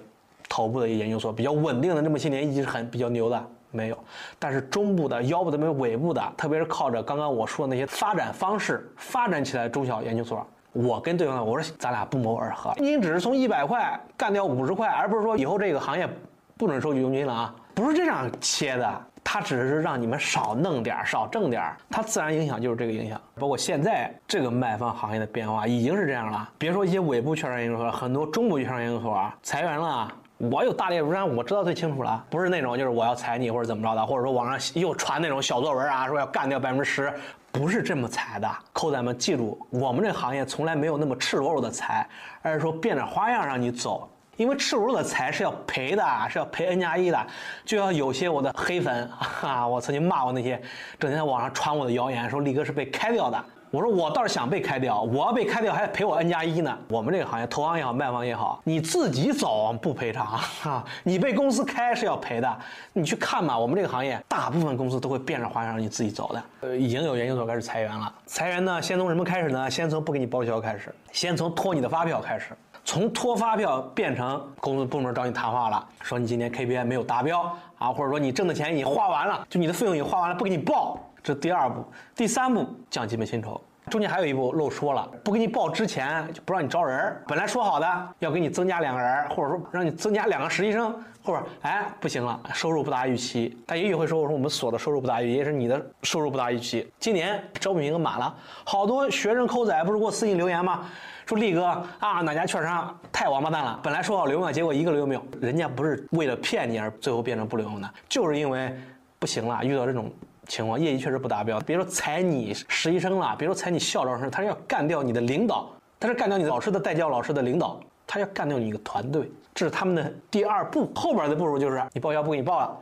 [0.56, 3.98] 头部的一个研究所比较稳定的这么些年一直很比较牛的没有，
[4.40, 10.48] 但是中部的、腰部的、没有尾部的，特别是靠着刚刚我说的那些发展方式发展起来的中小研究所。
[10.72, 16.08] 我跟对方我说咱俩不谋而合，你只是从一百块干掉五十块，而不是说以后这个行业
[16.56, 23.20] 不准收取佣金了啊，不是这样切的，它只是让你们少弄点儿、少挣点儿，它自然影响就是这个影响。
[23.36, 30.10] 包括现在这个卖方行业的变化已经是这样了，别说一些尾部券商研究所，很多中部券商研究所啊裁员了。
[30.38, 37.14] 我有大裂如山，我知道最清楚了，不是那种就是我要裁你或者怎么着的，或者说网上又传那种小作文啊，说要干掉百分之十，
[37.54, 38.50] 不是这么裁的。
[38.74, 42.06] 扣仔们记住，我们这行业从来没有那么赤裸裸的裁，
[42.42, 44.10] 而是说变着花样让你走。
[44.36, 47.28] 因为赤裸裸的裁是要赔的，是要赔 N 加一的，
[47.64, 49.10] 就要有些我的黑粉
[49.42, 50.62] 啊，我曾经骂过那些
[51.00, 53.46] 整天在网上传我的谣言，说力哥是被开掉的。
[53.76, 56.78] 我说我倒是想被开掉，我要被开掉还得赔我 N 加一呢。
[56.88, 62.58] 我们这个行业，投行也好，卖方也好，你自己走不赔偿啊，你被公司开是要赔的。
[62.94, 66.44] 你去看吧，我们这个行业大部分公司都会变着花样让你自己走的。
[66.62, 69.70] 呃，已经有研究所开始裁员了，裁员呢，先从什么开始呢？
[69.70, 80.98] 先从不给你报销开始，先从拖你的发票开始，从拖发票变成公司部门找你谈话了，说你今年 KPI 没有达标啊，或者说你挣的钱已经花完了，就你的费用已经花完了，不给你报。
[81.26, 81.84] 这第二步，
[82.16, 83.60] 第三步降基本薪酬，
[83.90, 93.58] 中间还有一步漏说了，不给你报之前就不让你招人本来说好的要给你增加两个人，或者说让你增加两个实习生，或者哎不行了，收入不达预期。
[93.66, 96.88] 但也许会说我说我们所的收入不达预期，也是你的收入不达预期。
[97.00, 98.32] 今年招聘名额满了，
[98.64, 100.86] 好多学生抠仔不是给我私信留言吗？
[101.26, 101.66] 说力哥
[101.98, 105.26] 啊，哪家券商太王八蛋了，本来说好留用，结果一个留用没有。
[105.42, 108.72] 人家不是为了骗你而最后变成不留用的，就是因为
[109.18, 110.08] 不行了，遇到这种。
[110.48, 120.92] 情况业绩确实不达标，别说裁你实习生了，别说裁你校招生，他是要干掉你的领导，他是干掉你的老师的代教老师的领导，他要干掉你一个团队，这是他们的第二步。
[120.96, 122.78] 后边的步骤就是你报销不给你报了。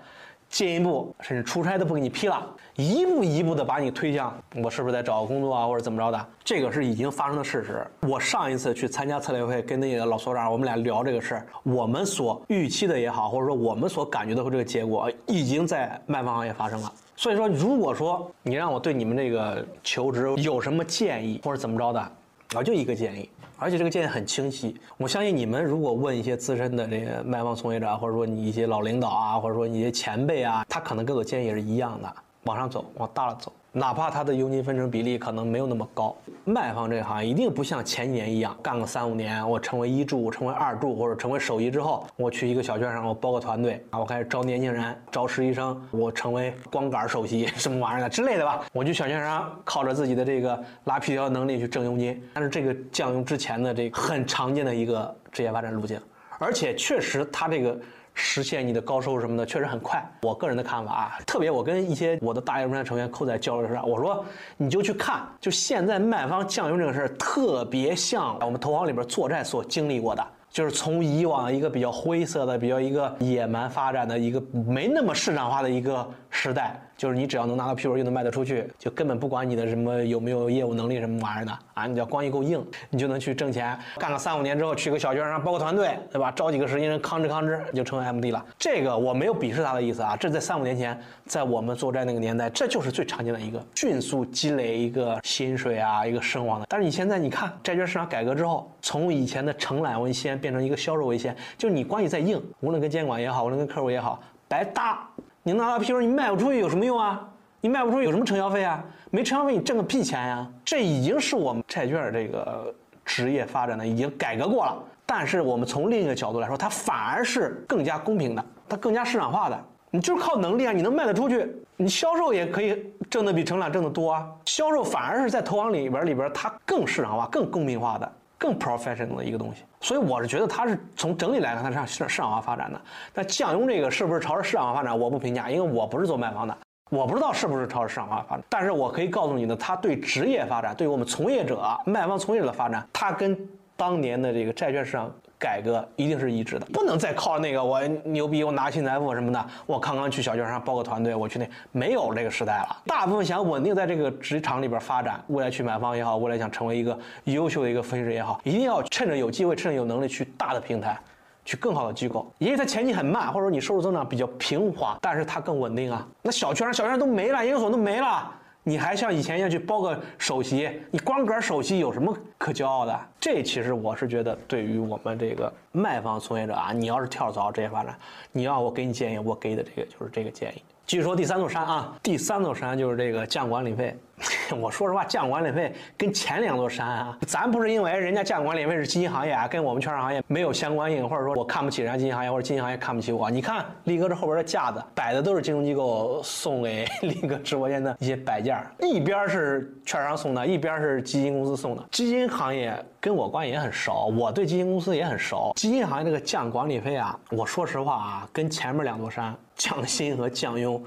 [0.49, 4.31] 进一步，甚至出差都不给你批了，一步一步的把你推向
[4.63, 6.27] 我是不是在找个工作啊，或者怎么着的？
[6.43, 7.83] 这个是已经发生的事实。
[8.01, 16.93] 我上一次去参加策略会，跟那个老所长，我们俩聊这个事儿，我们所预期的也好，或者说我们所感觉到这个结果，已经在卖方行业发生了。
[17.15, 22.11] 所以说，如果说你让我对你们这个求职有什么建议，或者怎么着的，
[22.55, 23.29] 我，就一个建议。
[23.59, 33.53] 而且这个建议很清晰，我相信你们如果问一些资深的这个卖方从业者，或者说你一些老领导啊，或者说你一些前辈啊，他可能给我建议也是一样的，往上走，往大了走。
[33.75, 55.99] 哪怕他的佣金分成比例可能没有那么高，卖方这个行业一定不像前几年一样，干个三五年，我成为一助，成为二助，或者成为首席之后，我去一个小券商，我包个团队啊，我开始招年轻人，招实习生，我成为光杆首席什么玩意儿的之类的吧，我去小券商靠着自己的这个拉皮条能力去挣佣金，但是这个降佣之前的这个很常见的一个职业发展路径，
[56.37, 57.75] 而且确实他这个。
[58.13, 60.03] 实现你的高收入什么的确实很快。
[60.21, 64.23] 我个人的看法啊，特别我跟一些我的大业务员成员扣在交流上，我说
[64.57, 70.25] 你就去看，就现在卖方降油这个事儿，特别像我们投行里边作战所经历过的。
[70.49, 83.79] 就是从以往一个比较灰色的、比较一个野蛮发展的一个没那么市场化的一个时代，就是你只要能拿到批文就能卖得出去，就根本不管你的什么有没有业务能力什么玩意儿的啊，你只要光一够硬，你就能去挣钱。
[83.97, 86.31] 干个三五年之后，去个小券商包个团队，对吧？
[86.31, 88.45] 招几个实习生，吭哧吭哧就成为 MD 了。
[88.59, 96.65] 这个我没有鄙视他的意思啊，这在三五年前，在我们做债那个年代，这就是最常见的一个迅速积累一个薪水啊，一个声望的。
[96.69, 100.33] 但是你现在你看债券市场改革之后，从以前的承揽为先。
[100.43, 105.07] 变成一个销售为先，就是你关系再硬，无论跟监管也好，无论跟客户也好，白搭。
[105.45, 107.21] 你拿到批文，你卖不出去有什么用啊？
[107.59, 108.81] 你卖不出去有什么承销费啊？
[109.11, 110.47] 没承销费，你挣个屁钱呀！
[110.63, 114.81] 这已经是我们债券这个职业发展的已经改革过了。
[115.05, 119.59] 但是我们从另一个角度来说，它反而是更加公平的，它更加市场化的。
[119.91, 124.25] 你就是靠能力啊，你能卖得出去，你销售也可以挣得比承揽挣得多啊。
[124.45, 128.09] 销售反而是在投行里边里边，它更市场化、更公平化的。
[128.43, 132.81] 更 professional 的一个东西，所以我是觉得它是从整体来看，它是向市场化发展的。
[133.13, 134.99] 那降佣这个是不是朝着市场化发展？
[134.99, 136.57] 我不评价，因为我不是做卖方的，
[136.89, 138.43] 我不知道是不是朝着市场化发展。
[138.49, 143.37] 但是我可以告诉你呢，它对职业发展，对于我们从业者、卖方从业者的发展，它跟
[143.77, 145.09] 当年的这个债券市场。
[145.43, 152.77] 改革一定是一致的，不能再靠那个我牛逼，我拿新财富什么的，我刚刚去小券商包个团队，我去那没有这个时代了。
[152.85, 160.97] 大部分想稳定在这个职场里边发展，未来去买房也好，未来想成为一个优秀的一个分析师也好，一定要趁着有机会，趁着有能力去大的平台，
[161.43, 166.07] 去更好的机构，因为它前期很慢，或者说你收入增长比较平滑，但是它更稳定啊。
[166.21, 168.31] 那小券商、小券商都没了，研究所都没了。
[168.65, 170.69] 你还像以前一样去包个首席？
[170.89, 172.97] 你光个首席有什么可骄傲的？
[173.19, 177.97] 这其实我是觉得，对于我们这个卖方从业者啊，你要是跳槽职业发展，
[178.31, 180.63] 你要我给你建议，我给的这个就是这个建议。
[180.85, 183.97] 继续说第三座山啊，第三座山就是这个降管理费。
[184.61, 193.29] 我说实话，降管理费跟前两座山啊，咱不是因为人家降管理费是基金行业啊，跟我们券商行业没有相关性，或者说我看不起人家基金行业，或者基金行业看不起我。
[193.31, 201.83] 你看力哥这后边的架子摆的都是金融机构送给 力哥直播间的一些摆件，一边是券商送的，一边是基金公司送的。
[201.91, 205.51] 基金行业跟我关系也很熟，我对基金公司也很熟。
[205.55, 210.81] 基金行业这个降管理费啊，我说实话啊，跟前面两座山降薪和降佣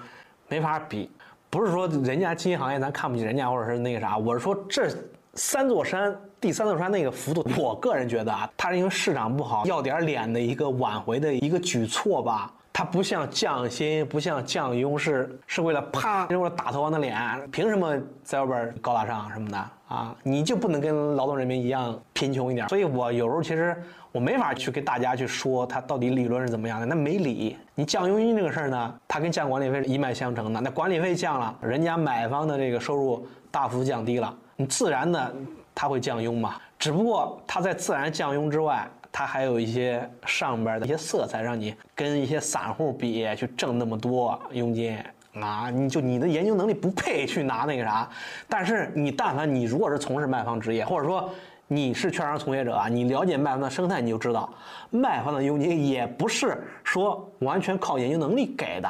[0.49, 1.11] 没法比。
[1.49, 4.89] 不是说人家基金行业咱看不起人家，或者是那个啥，我是说这
[5.35, 12.53] 三座山，第三座山那个幅度，我个人觉得啊，它是因为市场不好，要点脸的一个挽回的一个举措吧。
[12.73, 17.17] 它不像降薪，不像降佣，是是为了啪，是为了打头王的脸。
[17.51, 19.57] 凭什么在外边高大上什么的
[19.89, 20.15] 啊？
[20.23, 22.69] 你就不能跟劳动人民一样贫穷一点？
[22.69, 23.75] 所以我有时候其实
[24.17, 27.55] 我没法去跟大家去说它到底理论是怎么样的，那没理。
[27.75, 30.59] 你降佣金这个事儿呢，它跟降管理费是一脉相承的。
[30.59, 35.35] 那管理费降了，人家买方的这个收入大幅降低了，你自然的
[35.75, 36.55] 它会降佣嘛。
[36.79, 38.89] 只不过它在自然降佣之外。
[39.13, 44.95] 它还有一些上边的一些色彩，让你跟一些散户比去挣那么多佣金
[45.41, 45.71] 啊！
[45.71, 48.07] 你就你的研究能力不配去拿那个啥。
[48.47, 51.31] 但是你但凡你如果是从事卖方职业，或者说
[51.69, 54.49] 你是券商从业者啊，你了解卖方的生态，你就知道
[54.91, 58.89] 卖方的佣金也不是说完全靠研究能力给的。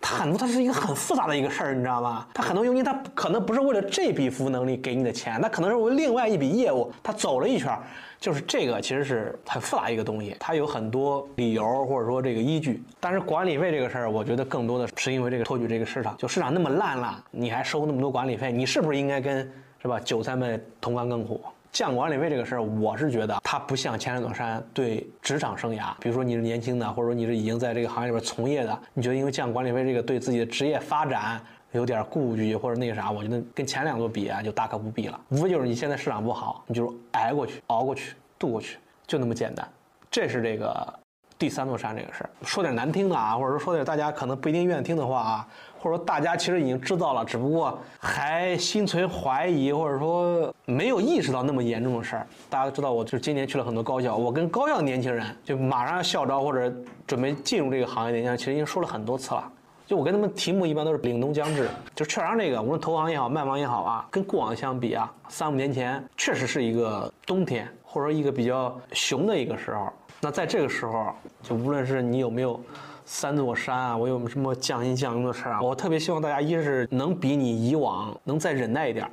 [0.00, 2.26] 它很多，它是一个很复杂的一个事儿，你知道吗？
[2.32, 7.76] 它很多佣金，它可能不是为了这笔服务能力给你的钱，那可能是为另外一笔业务，它走了一圈，
[8.20, 12.82] 就是这个其实是很复杂一个东西，它有很多理由或者说这个依据。
[13.00, 21.42] 但是管理费这个事儿，我觉得更多的是因为这个托举这个市场，就市场那么烂了，你还收那么多管理费，你是不是应该跟是吧韭菜们同甘共苦？
[21.72, 31.40] 降管理费这个事儿，我是觉得它不像千山座山对职场生涯，比如说你是年轻的，或者说你是已经在这个行业里边从业的，你觉得因为降管理费这个对自己的职业发展
[31.72, 35.20] 有点顾忌或者那个啥，我觉得跟前两座比啊，就大可不必了。
[35.28, 39.66] 无非就是你现在市场不好，你就挨过去、熬过去、渡过去，就那么简单。
[40.10, 40.94] 这是这个
[41.40, 42.30] 第三座山这个事儿。
[42.44, 45.48] 说点难听的啊，或者说说点大家可能不一定愿意听的话啊。
[45.78, 52.26] 或者说大家其实已经知道了，只不过还心存怀疑，或者说没有意识到那么严重的事儿。
[52.50, 56.70] 大家都知道，我就是今年去了很多高校，我跟高校的年轻人就马上要校招或者
[57.06, 59.50] 准备进入这个行业的年轻人，其实已经说了很多次了。
[59.86, 69.90] 就我跟他们题目一般都是凛冬将至，就券商这个，无论投行也好，卖方也好啊，跟过往相比啊，三五年前确实是一个冬天，或者说一个比较熊的一个时候。
[70.20, 72.60] 那在这个时候，就无论是你有没有。
[73.06, 75.60] 三座山啊，我有什么降薪降佣的事啊？
[75.60, 79.10] 我特别希望大家，一是能比你以往能再忍耐一点，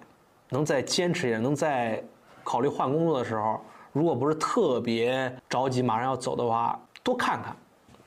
[0.49, 2.03] 能再坚持一点，能再
[2.43, 3.59] 考虑换工作的时候，
[3.91, 7.55] 如果不是特别着急马上要走的话，多看看，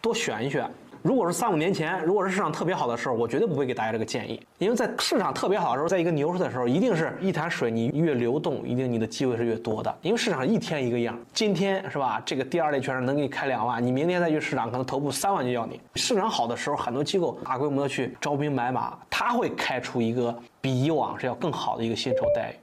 [0.01, 0.71] 多选一选。
[1.03, 9.95] 如果是三五年前，如果是市场特别好的时候，我绝对不会给大家这个建议，因为在市场特别好的时候，在一个牛市的时候，一定是一潭水，你越流动，一定你的机会是越多的。
[10.03, 12.23] 因为市场一天一个样，今天是吧？
[12.27, 15.81] 这个第二类券商能给你开两万，你明天再去市场，可能头部三万就要你。
[15.95, 22.55] 市场好的时候，很多机构大规模的去招兵买马，他会开出一个比以往是要更好的一个薪酬待遇，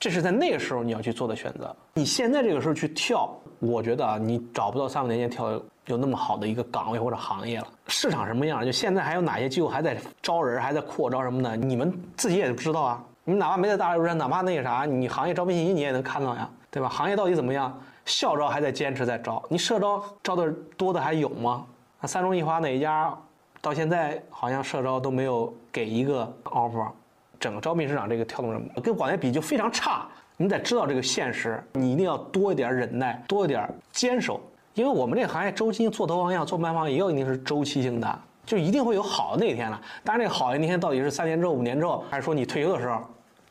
[0.00, 1.76] 这是在那个时候你要去做的选择。
[1.92, 5.62] 你现在这个时候去跳，我觉得啊，你找不到三五年前跳。
[5.86, 8.64] 有那么好的一个岗位或者行业了，市场什么样？
[8.64, 11.56] 就现在还有哪些机构还在招人，还在扩招什么的？
[11.56, 13.04] 你们自己也知道啊。
[13.24, 16.88] 你哪怕没在大流山，哪怕那个啥，你行业招聘信息你也能看到呀，对吧？
[16.88, 17.80] 行业到底怎么样？
[18.04, 21.64] 校招还在坚持在招，你社招招的多的还有吗？
[22.00, 23.16] 那三中一华哪一家
[23.60, 26.88] 到现在好像社招都没有给一个 offer，
[27.38, 30.06] 整个招聘市场这个跳动人跟往年比就非常差。
[30.36, 34.40] 你得知道这个现实，你一定要多一点忍耐，多一点坚守。
[34.74, 39.80] 因为我们这个行业周期性做投行也好，做卖方也有一定是周期性的，就一定会有好的那一天了。
[40.02, 43.00] 当然，这个好的那天到底是三年之后、五年之后，还是说你退休的时候？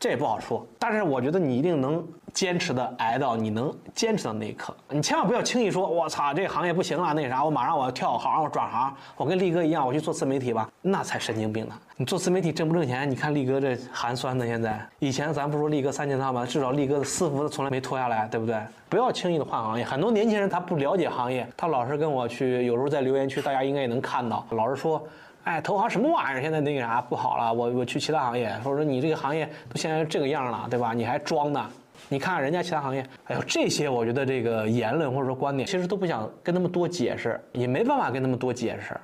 [0.02, 4.74] 这也不好说，但是我觉得你一定能坚持的挨到你能坚持到那一刻。
[4.88, 11.74] 你千万不要轻易说，我操，这行业不行了，那啥，我马上我要跳行，我转行，我跟力哥一样，我去做自媒体吧，那才神经病呢。
[11.96, 13.08] 你做自媒体挣不挣钱？
[13.08, 18.56] 你看力哥这寒酸的，现在以前咱不说力哥三千套吧，至少力哥的私服从来没脱下来，对不对？
[18.88, 19.84] 不要轻易的换行业。
[19.84, 25.00] 很多年轻人他不了解行业，他老是跟我去，有时候在留言区大家应该也能看到，老是说。
[25.44, 26.40] 哎，投行什么玩意儿？
[26.40, 28.48] 现在那个啥不好了，我我去其他行业。
[28.64, 30.92] 或者说你这个行业都现在这个样了，对吧？
[30.92, 31.68] 你还装呢？
[32.08, 38.96] 你看看人家其他行业，哎呦，这些我觉得这个言论或者说观点，其实都不想跟他们多解释，也没办法跟他们多解释，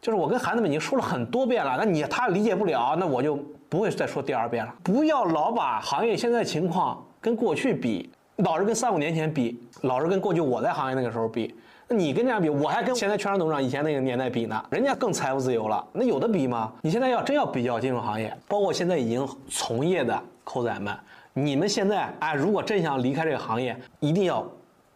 [0.00, 4.74] 就是我跟孩子们已经说了很多遍了，那你他理解不了，那我就不会再说第二遍了。
[4.82, 11.54] 不要老把行业现在情况跟过去比，老是跟三五年前比，老是跟过去我在行业那个时候比。
[11.90, 16.70] 那你跟人家比，我还跟现在券商董事长以前那个年代比呢，人家更财务自由了，那有的比吗？
[16.82, 20.94] 你现在要真要比较金融行业，包括现在已经从业的扣仔们，
[21.32, 24.46] 你们现在哎，如果真想离开这个行业，一定要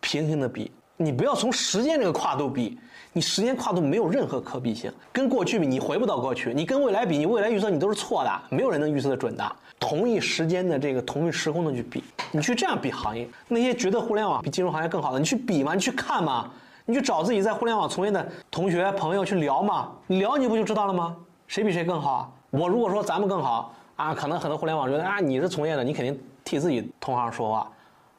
[0.01, 2.79] 平行的比，你不要从时间这个跨度比，
[3.15, 9.57] 你时间跨度没有任何可比性，跟过去比你回不到过去，你跟未来比，你未来预测你都是错的，没有人能预测的准的。
[9.81, 15.73] 同一时间的这个同一时空的去比，你去这样比行业，那些觉得互联网比金融行业更好的，你去比吗？
[15.73, 16.51] 你去看吗？
[16.85, 21.17] 你去找自己在互联网从业的同学朋友去聊嘛，聊你不就知道了吗？
[21.47, 22.33] 谁比谁更好？
[22.51, 27.71] 我如果说咱们更好啊，可能很多互联网觉得啊你是从业的，你肯定替自己同行说话，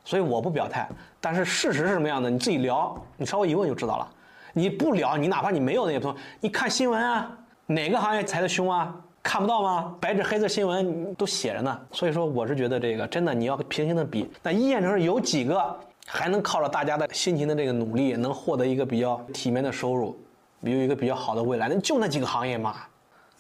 [0.06, 0.88] 所以我不表态。
[1.20, 2.30] 但是事实是什么样的？
[2.30, 4.08] 你自己聊，你稍微一问就知道了。
[4.54, 7.32] 你不聊，你哪怕你没有那些朋友，你看新闻啊，
[7.66, 8.96] 哪个行业裁的凶啊？
[9.22, 9.96] 看不到吗？
[10.00, 11.80] 白纸黑字新闻都写着呢。
[11.92, 15.76] 所以说，我是觉得这个真的你要平行的比，那一线城市有几个？
[16.06, 20.18] 还能靠着大家的辛勤的这个努力，能获得一个比较体面的收入，
[20.62, 22.76] 有一个比较好的未来，那就那几个行业嘛。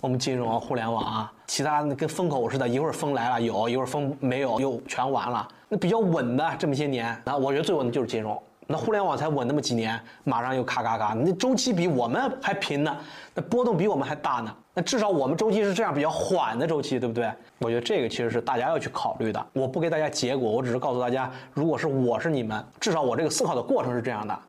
[0.01, 5.47] 我们金融、互联网啊，其他跟风口似的，一会儿风来了有，一会儿风没有又全完了。
[5.69, 8.37] 那比较稳的这么些年，那我觉得最稳的就是金融。
[8.67, 12.97] 那互联网才稳那么几年，马上又咔咔咔，那周期比我们还频呢，
[13.33, 14.53] 那波动比我们还大呢。
[14.73, 17.31] 那至少我们周期是这样比较缓的周期，对不对？
[17.59, 19.45] 我觉得这个其实是大家要去考虑的。
[19.53, 24.39] 我不给大家结果，我只是告诉大家，如果是我是你们，至少我这个思考的过程是这样的。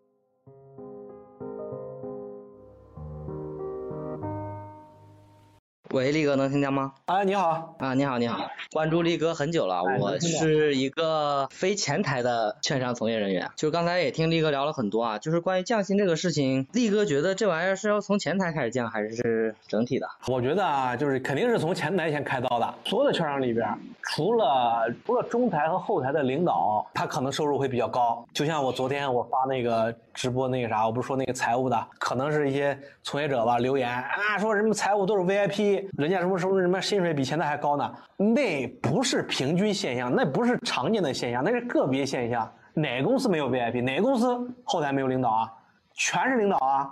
[5.95, 6.93] 喂，力哥能听见吗？
[7.07, 13.49] 哎，你好啊，你好，你好，关注力哥很久了，我是一个非前台的券商从业人员。
[13.55, 20.09] 就是刚才也听力哥聊了很多啊，就是关于降薪这个事情，力哥觉得这玩意儿是要从前台开始降，还是整体的？
[20.27, 22.75] 我觉得啊，就是肯定是从前台先开刀的。
[22.85, 23.65] 所有的券商里边，
[24.03, 28.27] 除了除了中台和后台的领导，他可能收入会比较高。
[28.33, 35.84] 就像我昨天我发那个直播那个啥，我不是说那个财务的，可能是一些从业者吧留言啊，说什么财务都是 VIP。
[35.97, 37.95] 人家什么什么什么薪水比前台还高呢？
[38.17, 42.51] 那不是平均现象，那不是常见的现象，那是个别现象。
[42.73, 43.83] 哪个公司没有 VIP？
[43.83, 44.27] 哪个公司
[44.65, 45.53] 后台没有领导啊？
[45.93, 46.91] 全是领导啊！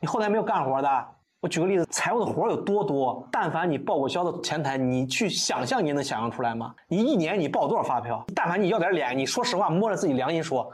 [0.00, 1.06] 你后台没有干活的。
[1.40, 3.26] 我举个例子，财务的活有多多？
[3.32, 6.74] 但凡你报过销的前台，你去想象，你能想象出来吗？
[6.88, 8.24] 你一年你报多少发票？
[8.34, 10.70] 但凡你要点脸，你说实话，摸着自己良心说。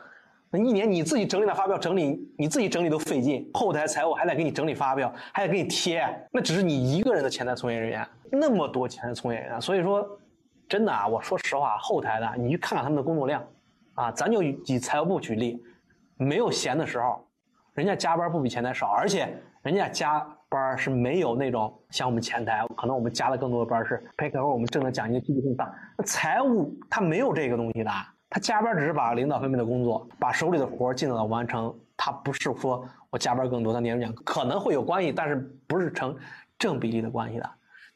[0.52, 10.04] 那一年你自己整理的发票整理，你自己整理都费劲，后台财务还得给你整理发票，还得给你贴，那只是你一个人的前台从业人员，那么多前台从业人员，所以说，
[10.68, 13.44] 真的啊，我说实话，后台的你去看看他们的工作量，
[13.94, 15.62] 啊，咱就以财务部举例，
[16.16, 17.24] 没有闲的时候，
[17.74, 19.32] 人家加班不比前台少，而且
[19.62, 27.90] 人家加班是没有那种像我们前台，可能我们加了更多的班是配合，我们挣的奖金几率更大，那财务他没有这个东西的。
[28.30, 31.74] 他加班只是把领导分配的工作，把手里的活尽早的完成。
[31.96, 36.16] 他不是说我加班更多，他年终奖可能会有关系，但是不是成
[36.58, 37.50] 正比例的关系的。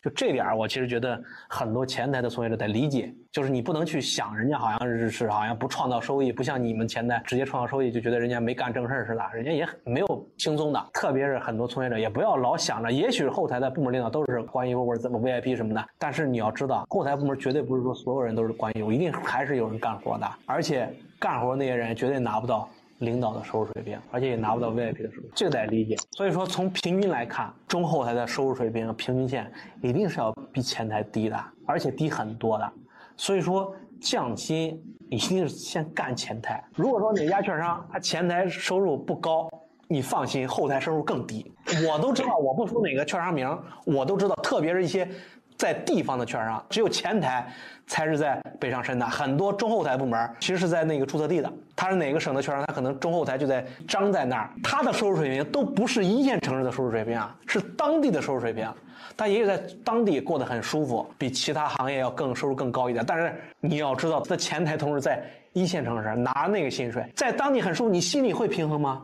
[0.04, 10.86] 就这点我其实觉得很多前台的从业者得理解，就是你不能去想人家好像是是好像不创造收益，不像你们前台直接创造收益，就觉得人家没干正事似的，人家也没有轻松的。
[10.92, 20.86] 特别是很多从业者也不要老想着，也许后台的部门领导都是关心或者怎么 VIP 什么的，但是你要知道，后台部门绝对不是说所有人都是关一一定还是有人干活的，而且
[21.18, 22.68] 干活那些人绝对拿不到。
[22.98, 25.96] 领导的收入水平，而且也拿不到 VIP 的收入，这个得理解。
[26.12, 29.50] 所以说，从平均来看，中后台的收入水平平均线
[29.82, 32.72] 一定是要比前台低的，而且低很多的。
[33.16, 34.80] 所以说，降薪
[35.10, 36.62] 一定是先干前台。
[36.74, 39.48] 如果说哪家券商他前台收入不高，
[39.88, 41.52] 你放心，后台收入更低。
[41.88, 43.46] 我都知道，我不说哪个券商名，
[43.84, 45.08] 我都知道，特别是一些。
[45.56, 47.46] 在地方的券商，只有前台
[47.86, 51.52] 才是在北上深的，很多中后台部门其实是在那个注册地的。
[51.76, 58.68] 他是哪个省的券商，他可能中后台就在张在那儿，他的收入水平都不是一线城市的收入水平啊，是当地的收入水平。
[59.16, 63.04] 他也有在当地过得很舒服，比其他行业要更收入更高一点。
[63.06, 69.02] 但是你要知道，他的前台同事在一线城市拿那个薪水，在当地很舒服，你心里会平衡吗？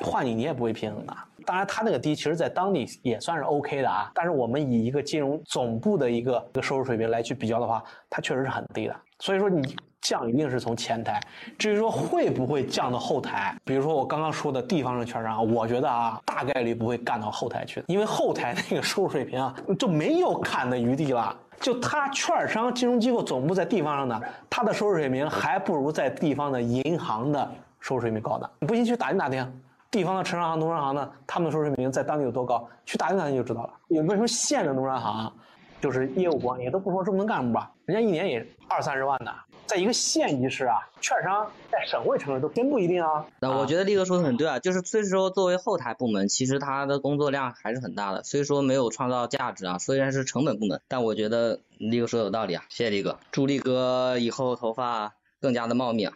[0.00, 1.16] 换你，你也不会平衡的。
[1.48, 4.10] 当然，他那个低，其实在当地也算是 OK 的啊。
[4.14, 8.94] 但是我们以一个金融总部的一个一个收入水平来去比较的话，它确实是很低的。
[9.20, 11.18] 所以说，你降一定是从前台。
[11.58, 21.34] 至于说会不会降到后台，比如说我刚刚说的地方的券商，我觉得啊，大概率不会干到后台去，因为后台那个收入水平啊，就没有砍的余地了。
[21.58, 24.20] 就他券商金融机构总部在地方上呢，
[24.50, 28.46] 他的收入水平还不如在地方的银行的收入水平高呢。
[28.60, 29.50] 你不信去打听打听。
[29.90, 32.68] 地方的城商行、农商行呢，他们的收入水平在当地有多高？
[32.84, 33.72] 去打听打听就知道了。
[33.88, 35.32] 有没有什么县的农商行
[35.80, 39.30] 就是业务管理都不说中层干部吧，人家一年也二三十万呢，
[39.64, 43.24] 在一个县级市啊，券商在省会城市都真不一定啊。
[43.40, 56.12] 那我觉得力哥说的很对啊，就是虽说作为后台部门，其实他的工作量还是很大的，虽说没有创造价值啊，虽然是成本部门，但我觉得力哥说的有道理啊，谢谢力哥，祝力哥以后头发更加的茂密啊。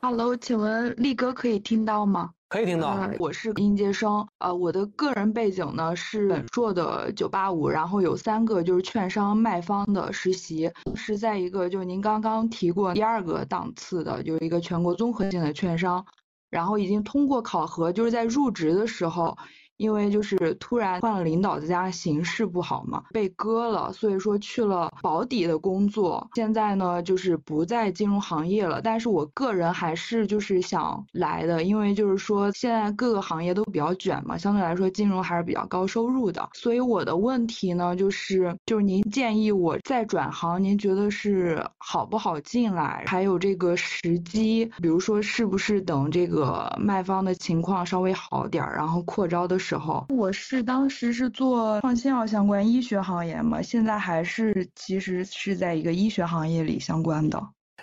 [0.00, 2.30] Hello，请问力哥可以听到吗？
[2.48, 2.90] 可以听到。
[2.90, 16.06] 呃，我是应届生，呃，我的个人背景呢是本硕的985，然后有三个就是券商卖方的实习，是在一个就是您刚刚提过第二个档次的，就是一个全国综合性的券商，
[16.48, 19.36] 然后已经通过考核，就是在入职的时候。
[19.78, 26.28] 因为就是突然换了领导，再加上形势不好嘛，被割了，所以说去了保底的工作。
[26.34, 28.80] 现在呢，就是不在金融行业了。
[28.82, 36.48] 但是我个人还是就是想来的，因为就是说现在各个行业都比较卷嘛，相对来说金融还是比较高收入的。
[36.54, 43.04] 所以我的问题呢，就是就是您建议我再转行，您觉得是好不好进来？
[43.06, 49.78] 还有这个时机，比如说是不是等这个卖方的情况稍微好点儿，然后扩招的时。
[49.78, 57.40] 候，我是当时是做创新药相关医学行业嘛，现在还是其实是在一个医学行业里相关的。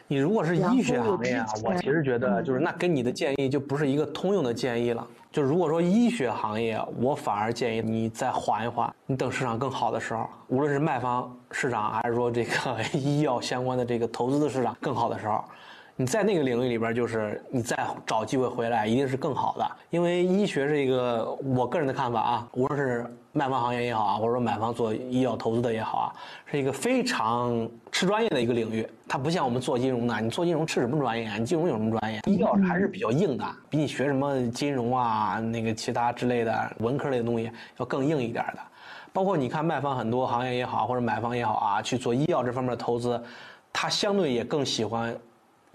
[0.08, 5.08] 你如果是医学行业啊，我其实觉得就是那跟你的建议就不是一个通用的建议了。
[5.32, 15.44] 就如果说医学行业，我反而建议你再缓一缓，你等市场更好的时候，无论是卖方市场还是说这个 医药相关的这个投资的市场更好的时候。
[15.98, 19.66] 你在那个领域里边，就是你再找机会回来，一定是更好的。
[19.90, 26.08] 因为医学是一个我个人的看法啊，无论是卖方行业也好啊，或者说买方做医药投资的也好啊，
[26.52, 28.86] 是一个非常吃专业的一个领域。
[29.08, 31.38] 它不像我们做金融的，你做金融吃什么专业啊？
[31.38, 32.20] 你金融有什么专业？
[32.26, 38.60] 医药还是比较硬的，比你学什么金融啊、那个其他之类的文科类的东西要更硬一点的。
[39.14, 43.24] 包括你看卖方很多行业也好，或者买方也好啊，去做医药这方面的投资，
[43.72, 45.16] 他相对也更喜欢。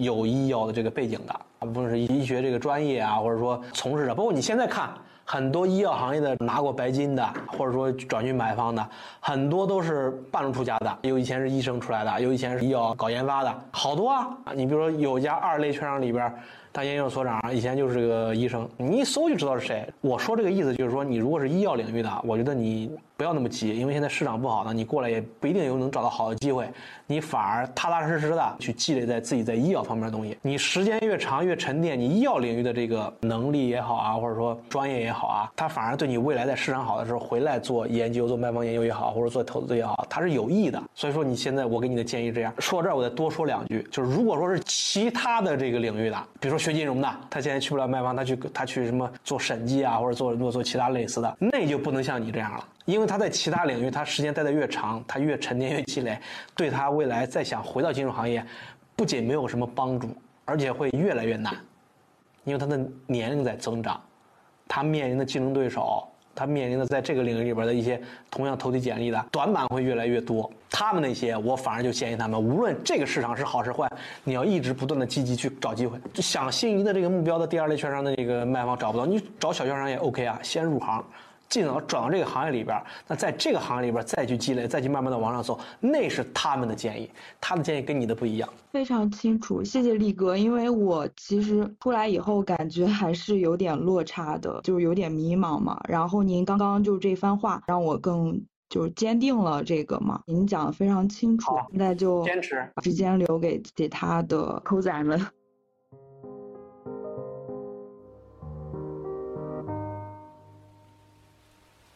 [0.01, 4.91] 有医药的这个背景的，不论是医学这个专业啊，或者说从事的，包括你现在看
[5.25, 8.85] 很多医药行业的拿过白金的，或者说转去买方的，
[9.21, 14.37] 很多都是半路出家的，有以前是医生出来的，有以前是医药搞研发的，好多啊。
[14.55, 16.33] 你比如说有家二类券商里边。
[16.73, 19.85] 当研究所长以前就是个医生，你一搜就知道是谁。
[20.01, 22.89] 我说这个意思就是说，你如果是医药领域的，我觉得你
[23.21, 26.67] 不要那么急，因为现在市场不好呢，你过来也不一定有能找到好的机会。
[27.07, 30.39] 你反而踏踏实实的去积累在自己在医药方面的东西。
[30.41, 40.83] 你时间越长越沉淀，你医药领域的这个能力也好啊，或者说专业也好啊，它反而对你未来在市场好的时候回来做研究、做卖方研究也好，或者做投资也好，它是有益的。
[40.95, 42.55] 所以说，你现在我给你的建议这样。
[42.59, 46.59] 说到这儿，我再多说两句，就是如果说是其他的这个领域的，比如说。
[46.59, 56.19] 学金融的，他现在去不了卖方，他去他去什么做审计啊，或者做做做其他类似的，那就不能像你这样了，因为他在其他领域，他时间待得越长，他越沉淀越积累，
[56.57, 58.45] 对他未来再想回到金融行业，
[58.97, 60.09] 不仅没有什么帮助，
[60.45, 61.55] 而且会越来越难，
[62.45, 64.01] 因为他的年龄在增长，
[64.67, 66.07] 他面临的竞争对手。
[66.33, 73.91] 他面临的在这个领域里边的一些同样投递简历的短板会越来越多，他们那些我反而就建议他们，无论这个市场是好是坏，
[74.25, 75.99] 你要一直不断的积极去找机会。
[76.15, 81.05] 想心仪的这个目标的第二类券商的这个卖方找不到，你找小券商也 OK 啊，先入行。
[81.51, 88.49] 尽早转到这个行业里边，那在这个行业里边再去积累，再去慢慢的往上走，那是他们的建议，他的建议跟你的不一样。
[88.71, 95.81] 非常清楚，谢谢力哥，因为我其实出来以后感觉还是有点落差的，就是有点迷茫嘛。
[95.89, 105.21] 然后您刚刚就这番话让我更就是坚定了这个嘛，您讲的非常清楚，那就坚持，把时间留给其他的 抠仔们。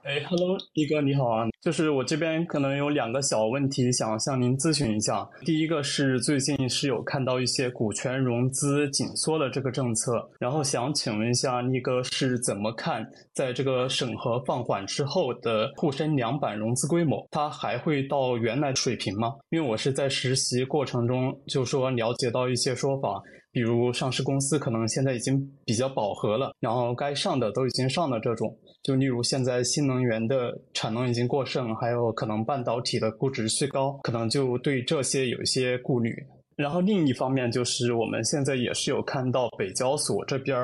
[0.05, 5.27] 哎，Hello，力哥你好啊，就是我这边可能有两个小问题想向您咨询一下。
[5.47, 13.03] 第一个是最近是有看到一些股权融资紧缩的这个政策，然后想请问一下力哥是怎么看，
[13.33, 19.33] 在这个审核放缓之后的沪深两板融资规模，它还会到原来水平吗？
[19.49, 23.23] 因为我是在实习过程中就说了解到一些说法。
[23.55, 28.53] 比如上市公司可能现在已经比较饱和了，然后该上的都已经上了，这种
[28.83, 36.13] 就例如现在新能源的产能已经过剩，还有可能半导体的估值虚高，可能就对这些有一些顾虑。
[36.57, 40.57] 然后另一方面就是我们现在也是有看到北交所这边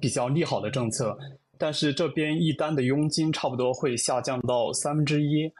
[0.00, 1.14] 比较利好的政策，
[1.58, 5.52] 但是这边一单的佣金差不多会下降到三分之一。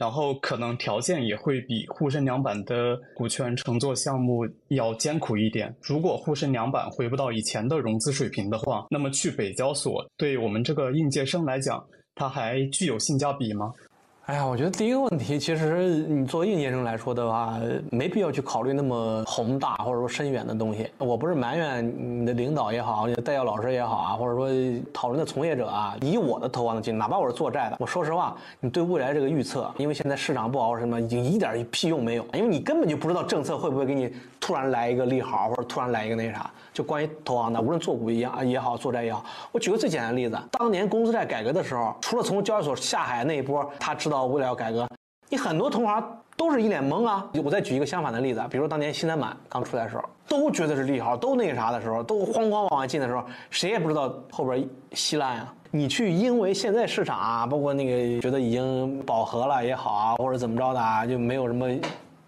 [0.00, 5.76] 然后可能条件也会比沪深两板的股权乘坐项目要艰苦一点。
[5.82, 11.84] 如果沪深两板回不到以前的融资水平的话，那么去北交所对我们这个应届生来讲，
[12.14, 13.74] 它还具有性价比吗？
[14.30, 17.58] 哎呀，我觉得第一个问题，其实你作为应届生来说的话，
[17.90, 20.88] 没必要去考虑那么宏大或者说深远的东西。
[20.98, 24.48] 我不是埋怨你的领导也好，你的代教老师也好啊，或者说
[24.92, 36.48] 讨论的从业者啊，以我的投行的经历，哪怕我是做债的，我说实话，你对未来这个预测，因为现在市场不好什么，已经一点屁用没有，因为你根本就不知道政策会不会给你突然来一个利好，或者突然来一个那啥。
[36.72, 44.20] 就关于投行的，无论做股一样也好，做债也好，我举个最简单的例子，当年公司债改革的时候，除了从交易所下海那一波，他知道。
[44.30, 44.86] 未来要改革，
[45.28, 47.28] 你很多同行都是一脸懵啊！
[47.42, 55.52] 我再举一个相反的例子，比如当年新三板刚出来的时候，都觉得是利好，都那个啥的时候，都慌慌往外进的时候，谁也不知道后边稀烂呀。
[55.72, 61.66] 你去因为现在市场啊，包括那个觉得已经饱和了也好啊，或者怎么着的啊，就没有什么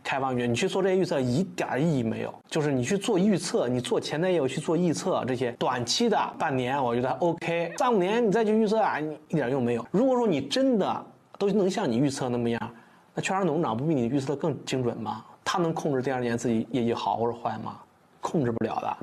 [0.02, 2.34] 开放预，你去做这些预测一点意义没有。
[2.48, 9.86] 就是你去做预测，你做前端业务去做预测，这些短期的半年我觉得 OK，三五年你再去预测啊，你一点用没有。
[9.90, 11.06] 如果说你真的。
[11.38, 12.74] 都能像你预测那么样，
[13.16, 15.24] 那券商董事长不比你预测的更精准吗？
[15.42, 17.80] 他能控制第二年自己业绩好或者坏吗？
[18.22, 18.96] 控制不了的。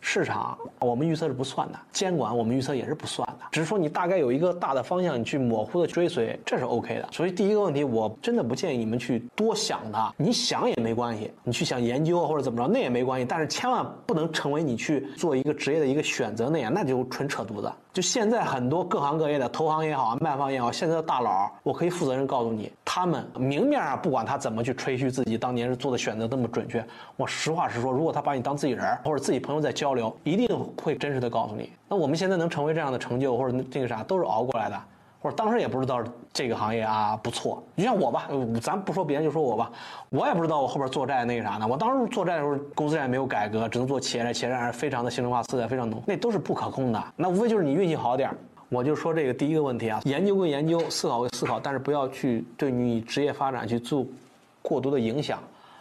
[0.00, 7.08] 市场我们预测是不算的，监管我们预测也是不算的，只是说你大概有一个大的方向，你去模糊的追随，这是 OK 的。
[7.10, 17.72] 所以第一个问题，我真的不建议你们去多想它，你想也没关系，你去想研究或者怎么着那也没关系，但是千万不能成为你去做一个职业的一个选择那样，那就纯扯犊子。
[17.92, 26.84] 就现在很多各行各业的投行也好，卖方也好，现在的大佬，我可以负责任告诉你，他们明面上不管他怎么去吹嘘自己当年是做的选择那么准确，
[27.16, 30.48] 我实话实说，如果他把你当自己人或者自己朋友在交流，一定
[30.80, 31.72] 会真实的告诉你。
[31.88, 34.80] 那我们现在能成为这样的成就或者那个啥，都是熬过来的。
[35.20, 36.02] 或者当时也不知道
[36.32, 38.28] 这个行业啊不错，就像我吧，
[38.62, 39.70] 咱不说别人就说我吧，
[40.10, 41.66] 我也不知道我后边做债那个啥呢。
[41.66, 47.02] 我当时做债的时候，公司债没有改革，只能做企业债，企业债还是非常的新文化色彩非常浓，那都是不可控的。
[47.16, 48.36] 那无非就是你运气好点儿
[48.68, 54.06] 我就说这个第一个问题啊，研究归研究，思考归思考，但是不要去对你职业发展去做
[54.62, 55.38] 过多的影响。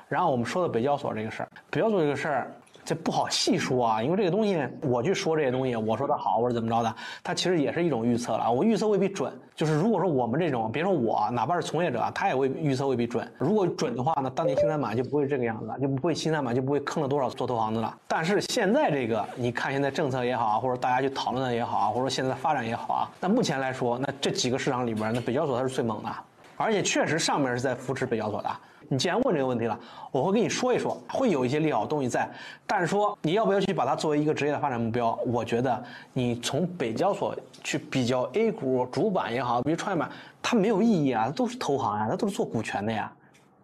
[0.08, 2.52] 然后我们说的北交所这个事儿，北交所这个事儿。
[2.88, 8.50] 这不好细说啊，因为这个东西我去说这些东西，我说它好或者怎么着的，它其实也是一种预测了。
[8.50, 13.30] 我预测未必准，就是如果说我们这种，别说我，哪怕是从业者，他也未预测未必准。
[13.38, 17.94] 如果准的话呢，当年新三板就不会这个样子了，就不会新三板就不会坑了多少做投行的了。
[18.08, 26.10] 但是现在这个，你看现在政策也好，或者大家去讨论的也好啊，或者说现在发展也好啊，那目前来说，那这几个市场里边，那北交所它是最猛的，
[26.56, 28.50] 而且确实上面是在扶持北交所的。
[28.90, 29.78] 你既然问这个问题了，
[30.12, 32.30] 我会跟你说一说，会有一些利好东西在，
[32.66, 35.18] 但是说你要不要去把它作为一个职业的发展目标？
[35.26, 35.84] 我觉得
[36.14, 40.10] 你从北交所去比较 A 股主板也好，比如创业板，
[40.42, 43.12] 它没有意义啊，都是投行呀，它都是做股权的呀。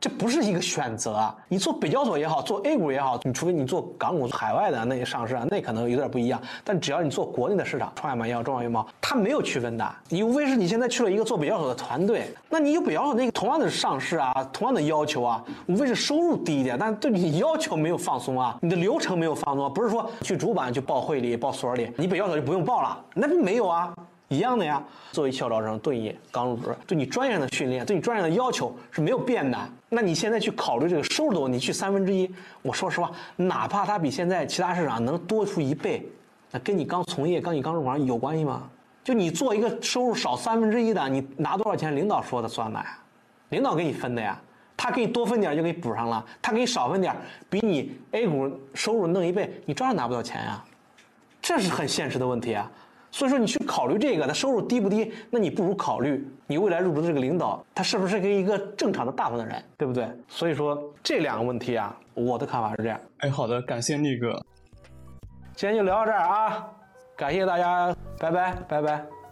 [0.03, 1.33] 这不是一个选择啊！
[1.47, 6.41] 你做北交所也好，做 A 股也好，你除非你做港股、海外的那些上市啊，那可能有点不一样。
[6.61, 9.95] 但只要你做国内的市场，创业板也好，中小板也好，它没有区分的。
[10.09, 23.93] 你无非是你现在去了一个做北交所的团队，那你有北交所那个同样的上市啊，同样的要求啊，无非是收入低一点，但对你要求没有放松啊，你的流程没有放松，不是说去主板就报会里、报所里，你北交所就不用报了，那没有啊。
[24.33, 29.57] 一样的呀，作为校招生、对你刚入职，对你专业的训练，对你专业的要求是没有变的。
[29.89, 32.29] 那你现在去考虑这个收入的问题，去三分之一，
[32.61, 36.03] 我说实话，哪怕它比现在其他市场能多出一倍，
[36.51, 38.69] 那跟你刚从业、刚你刚入行有关系吗？
[39.03, 41.95] 就你做一个收入少三分之一的，你拿多少钱？
[41.95, 42.97] 领导说的算的呀，
[43.49, 44.39] 领导给你分的呀，
[44.75, 47.15] 他给你多分点就给你补上了，他给你少分点，
[47.49, 50.63] 比你 A 股收入弄一倍，你照样拿不到钱呀，
[51.41, 52.71] 这是很现实的问题啊。
[53.13, 55.13] 所以说，你去考虑这个，他收入低不低？
[55.29, 60.09] 那你不如考虑你未来入职的这个领导，他是不是跟一个正常的大部分的人，对不对？
[60.27, 62.99] 所以说这两个问题啊，我的看法是这样。
[63.19, 64.43] 哎，好的，感谢力哥，
[65.55, 66.67] 今天就聊到这儿啊，
[67.15, 69.22] 感谢大家，拜拜，拜拜。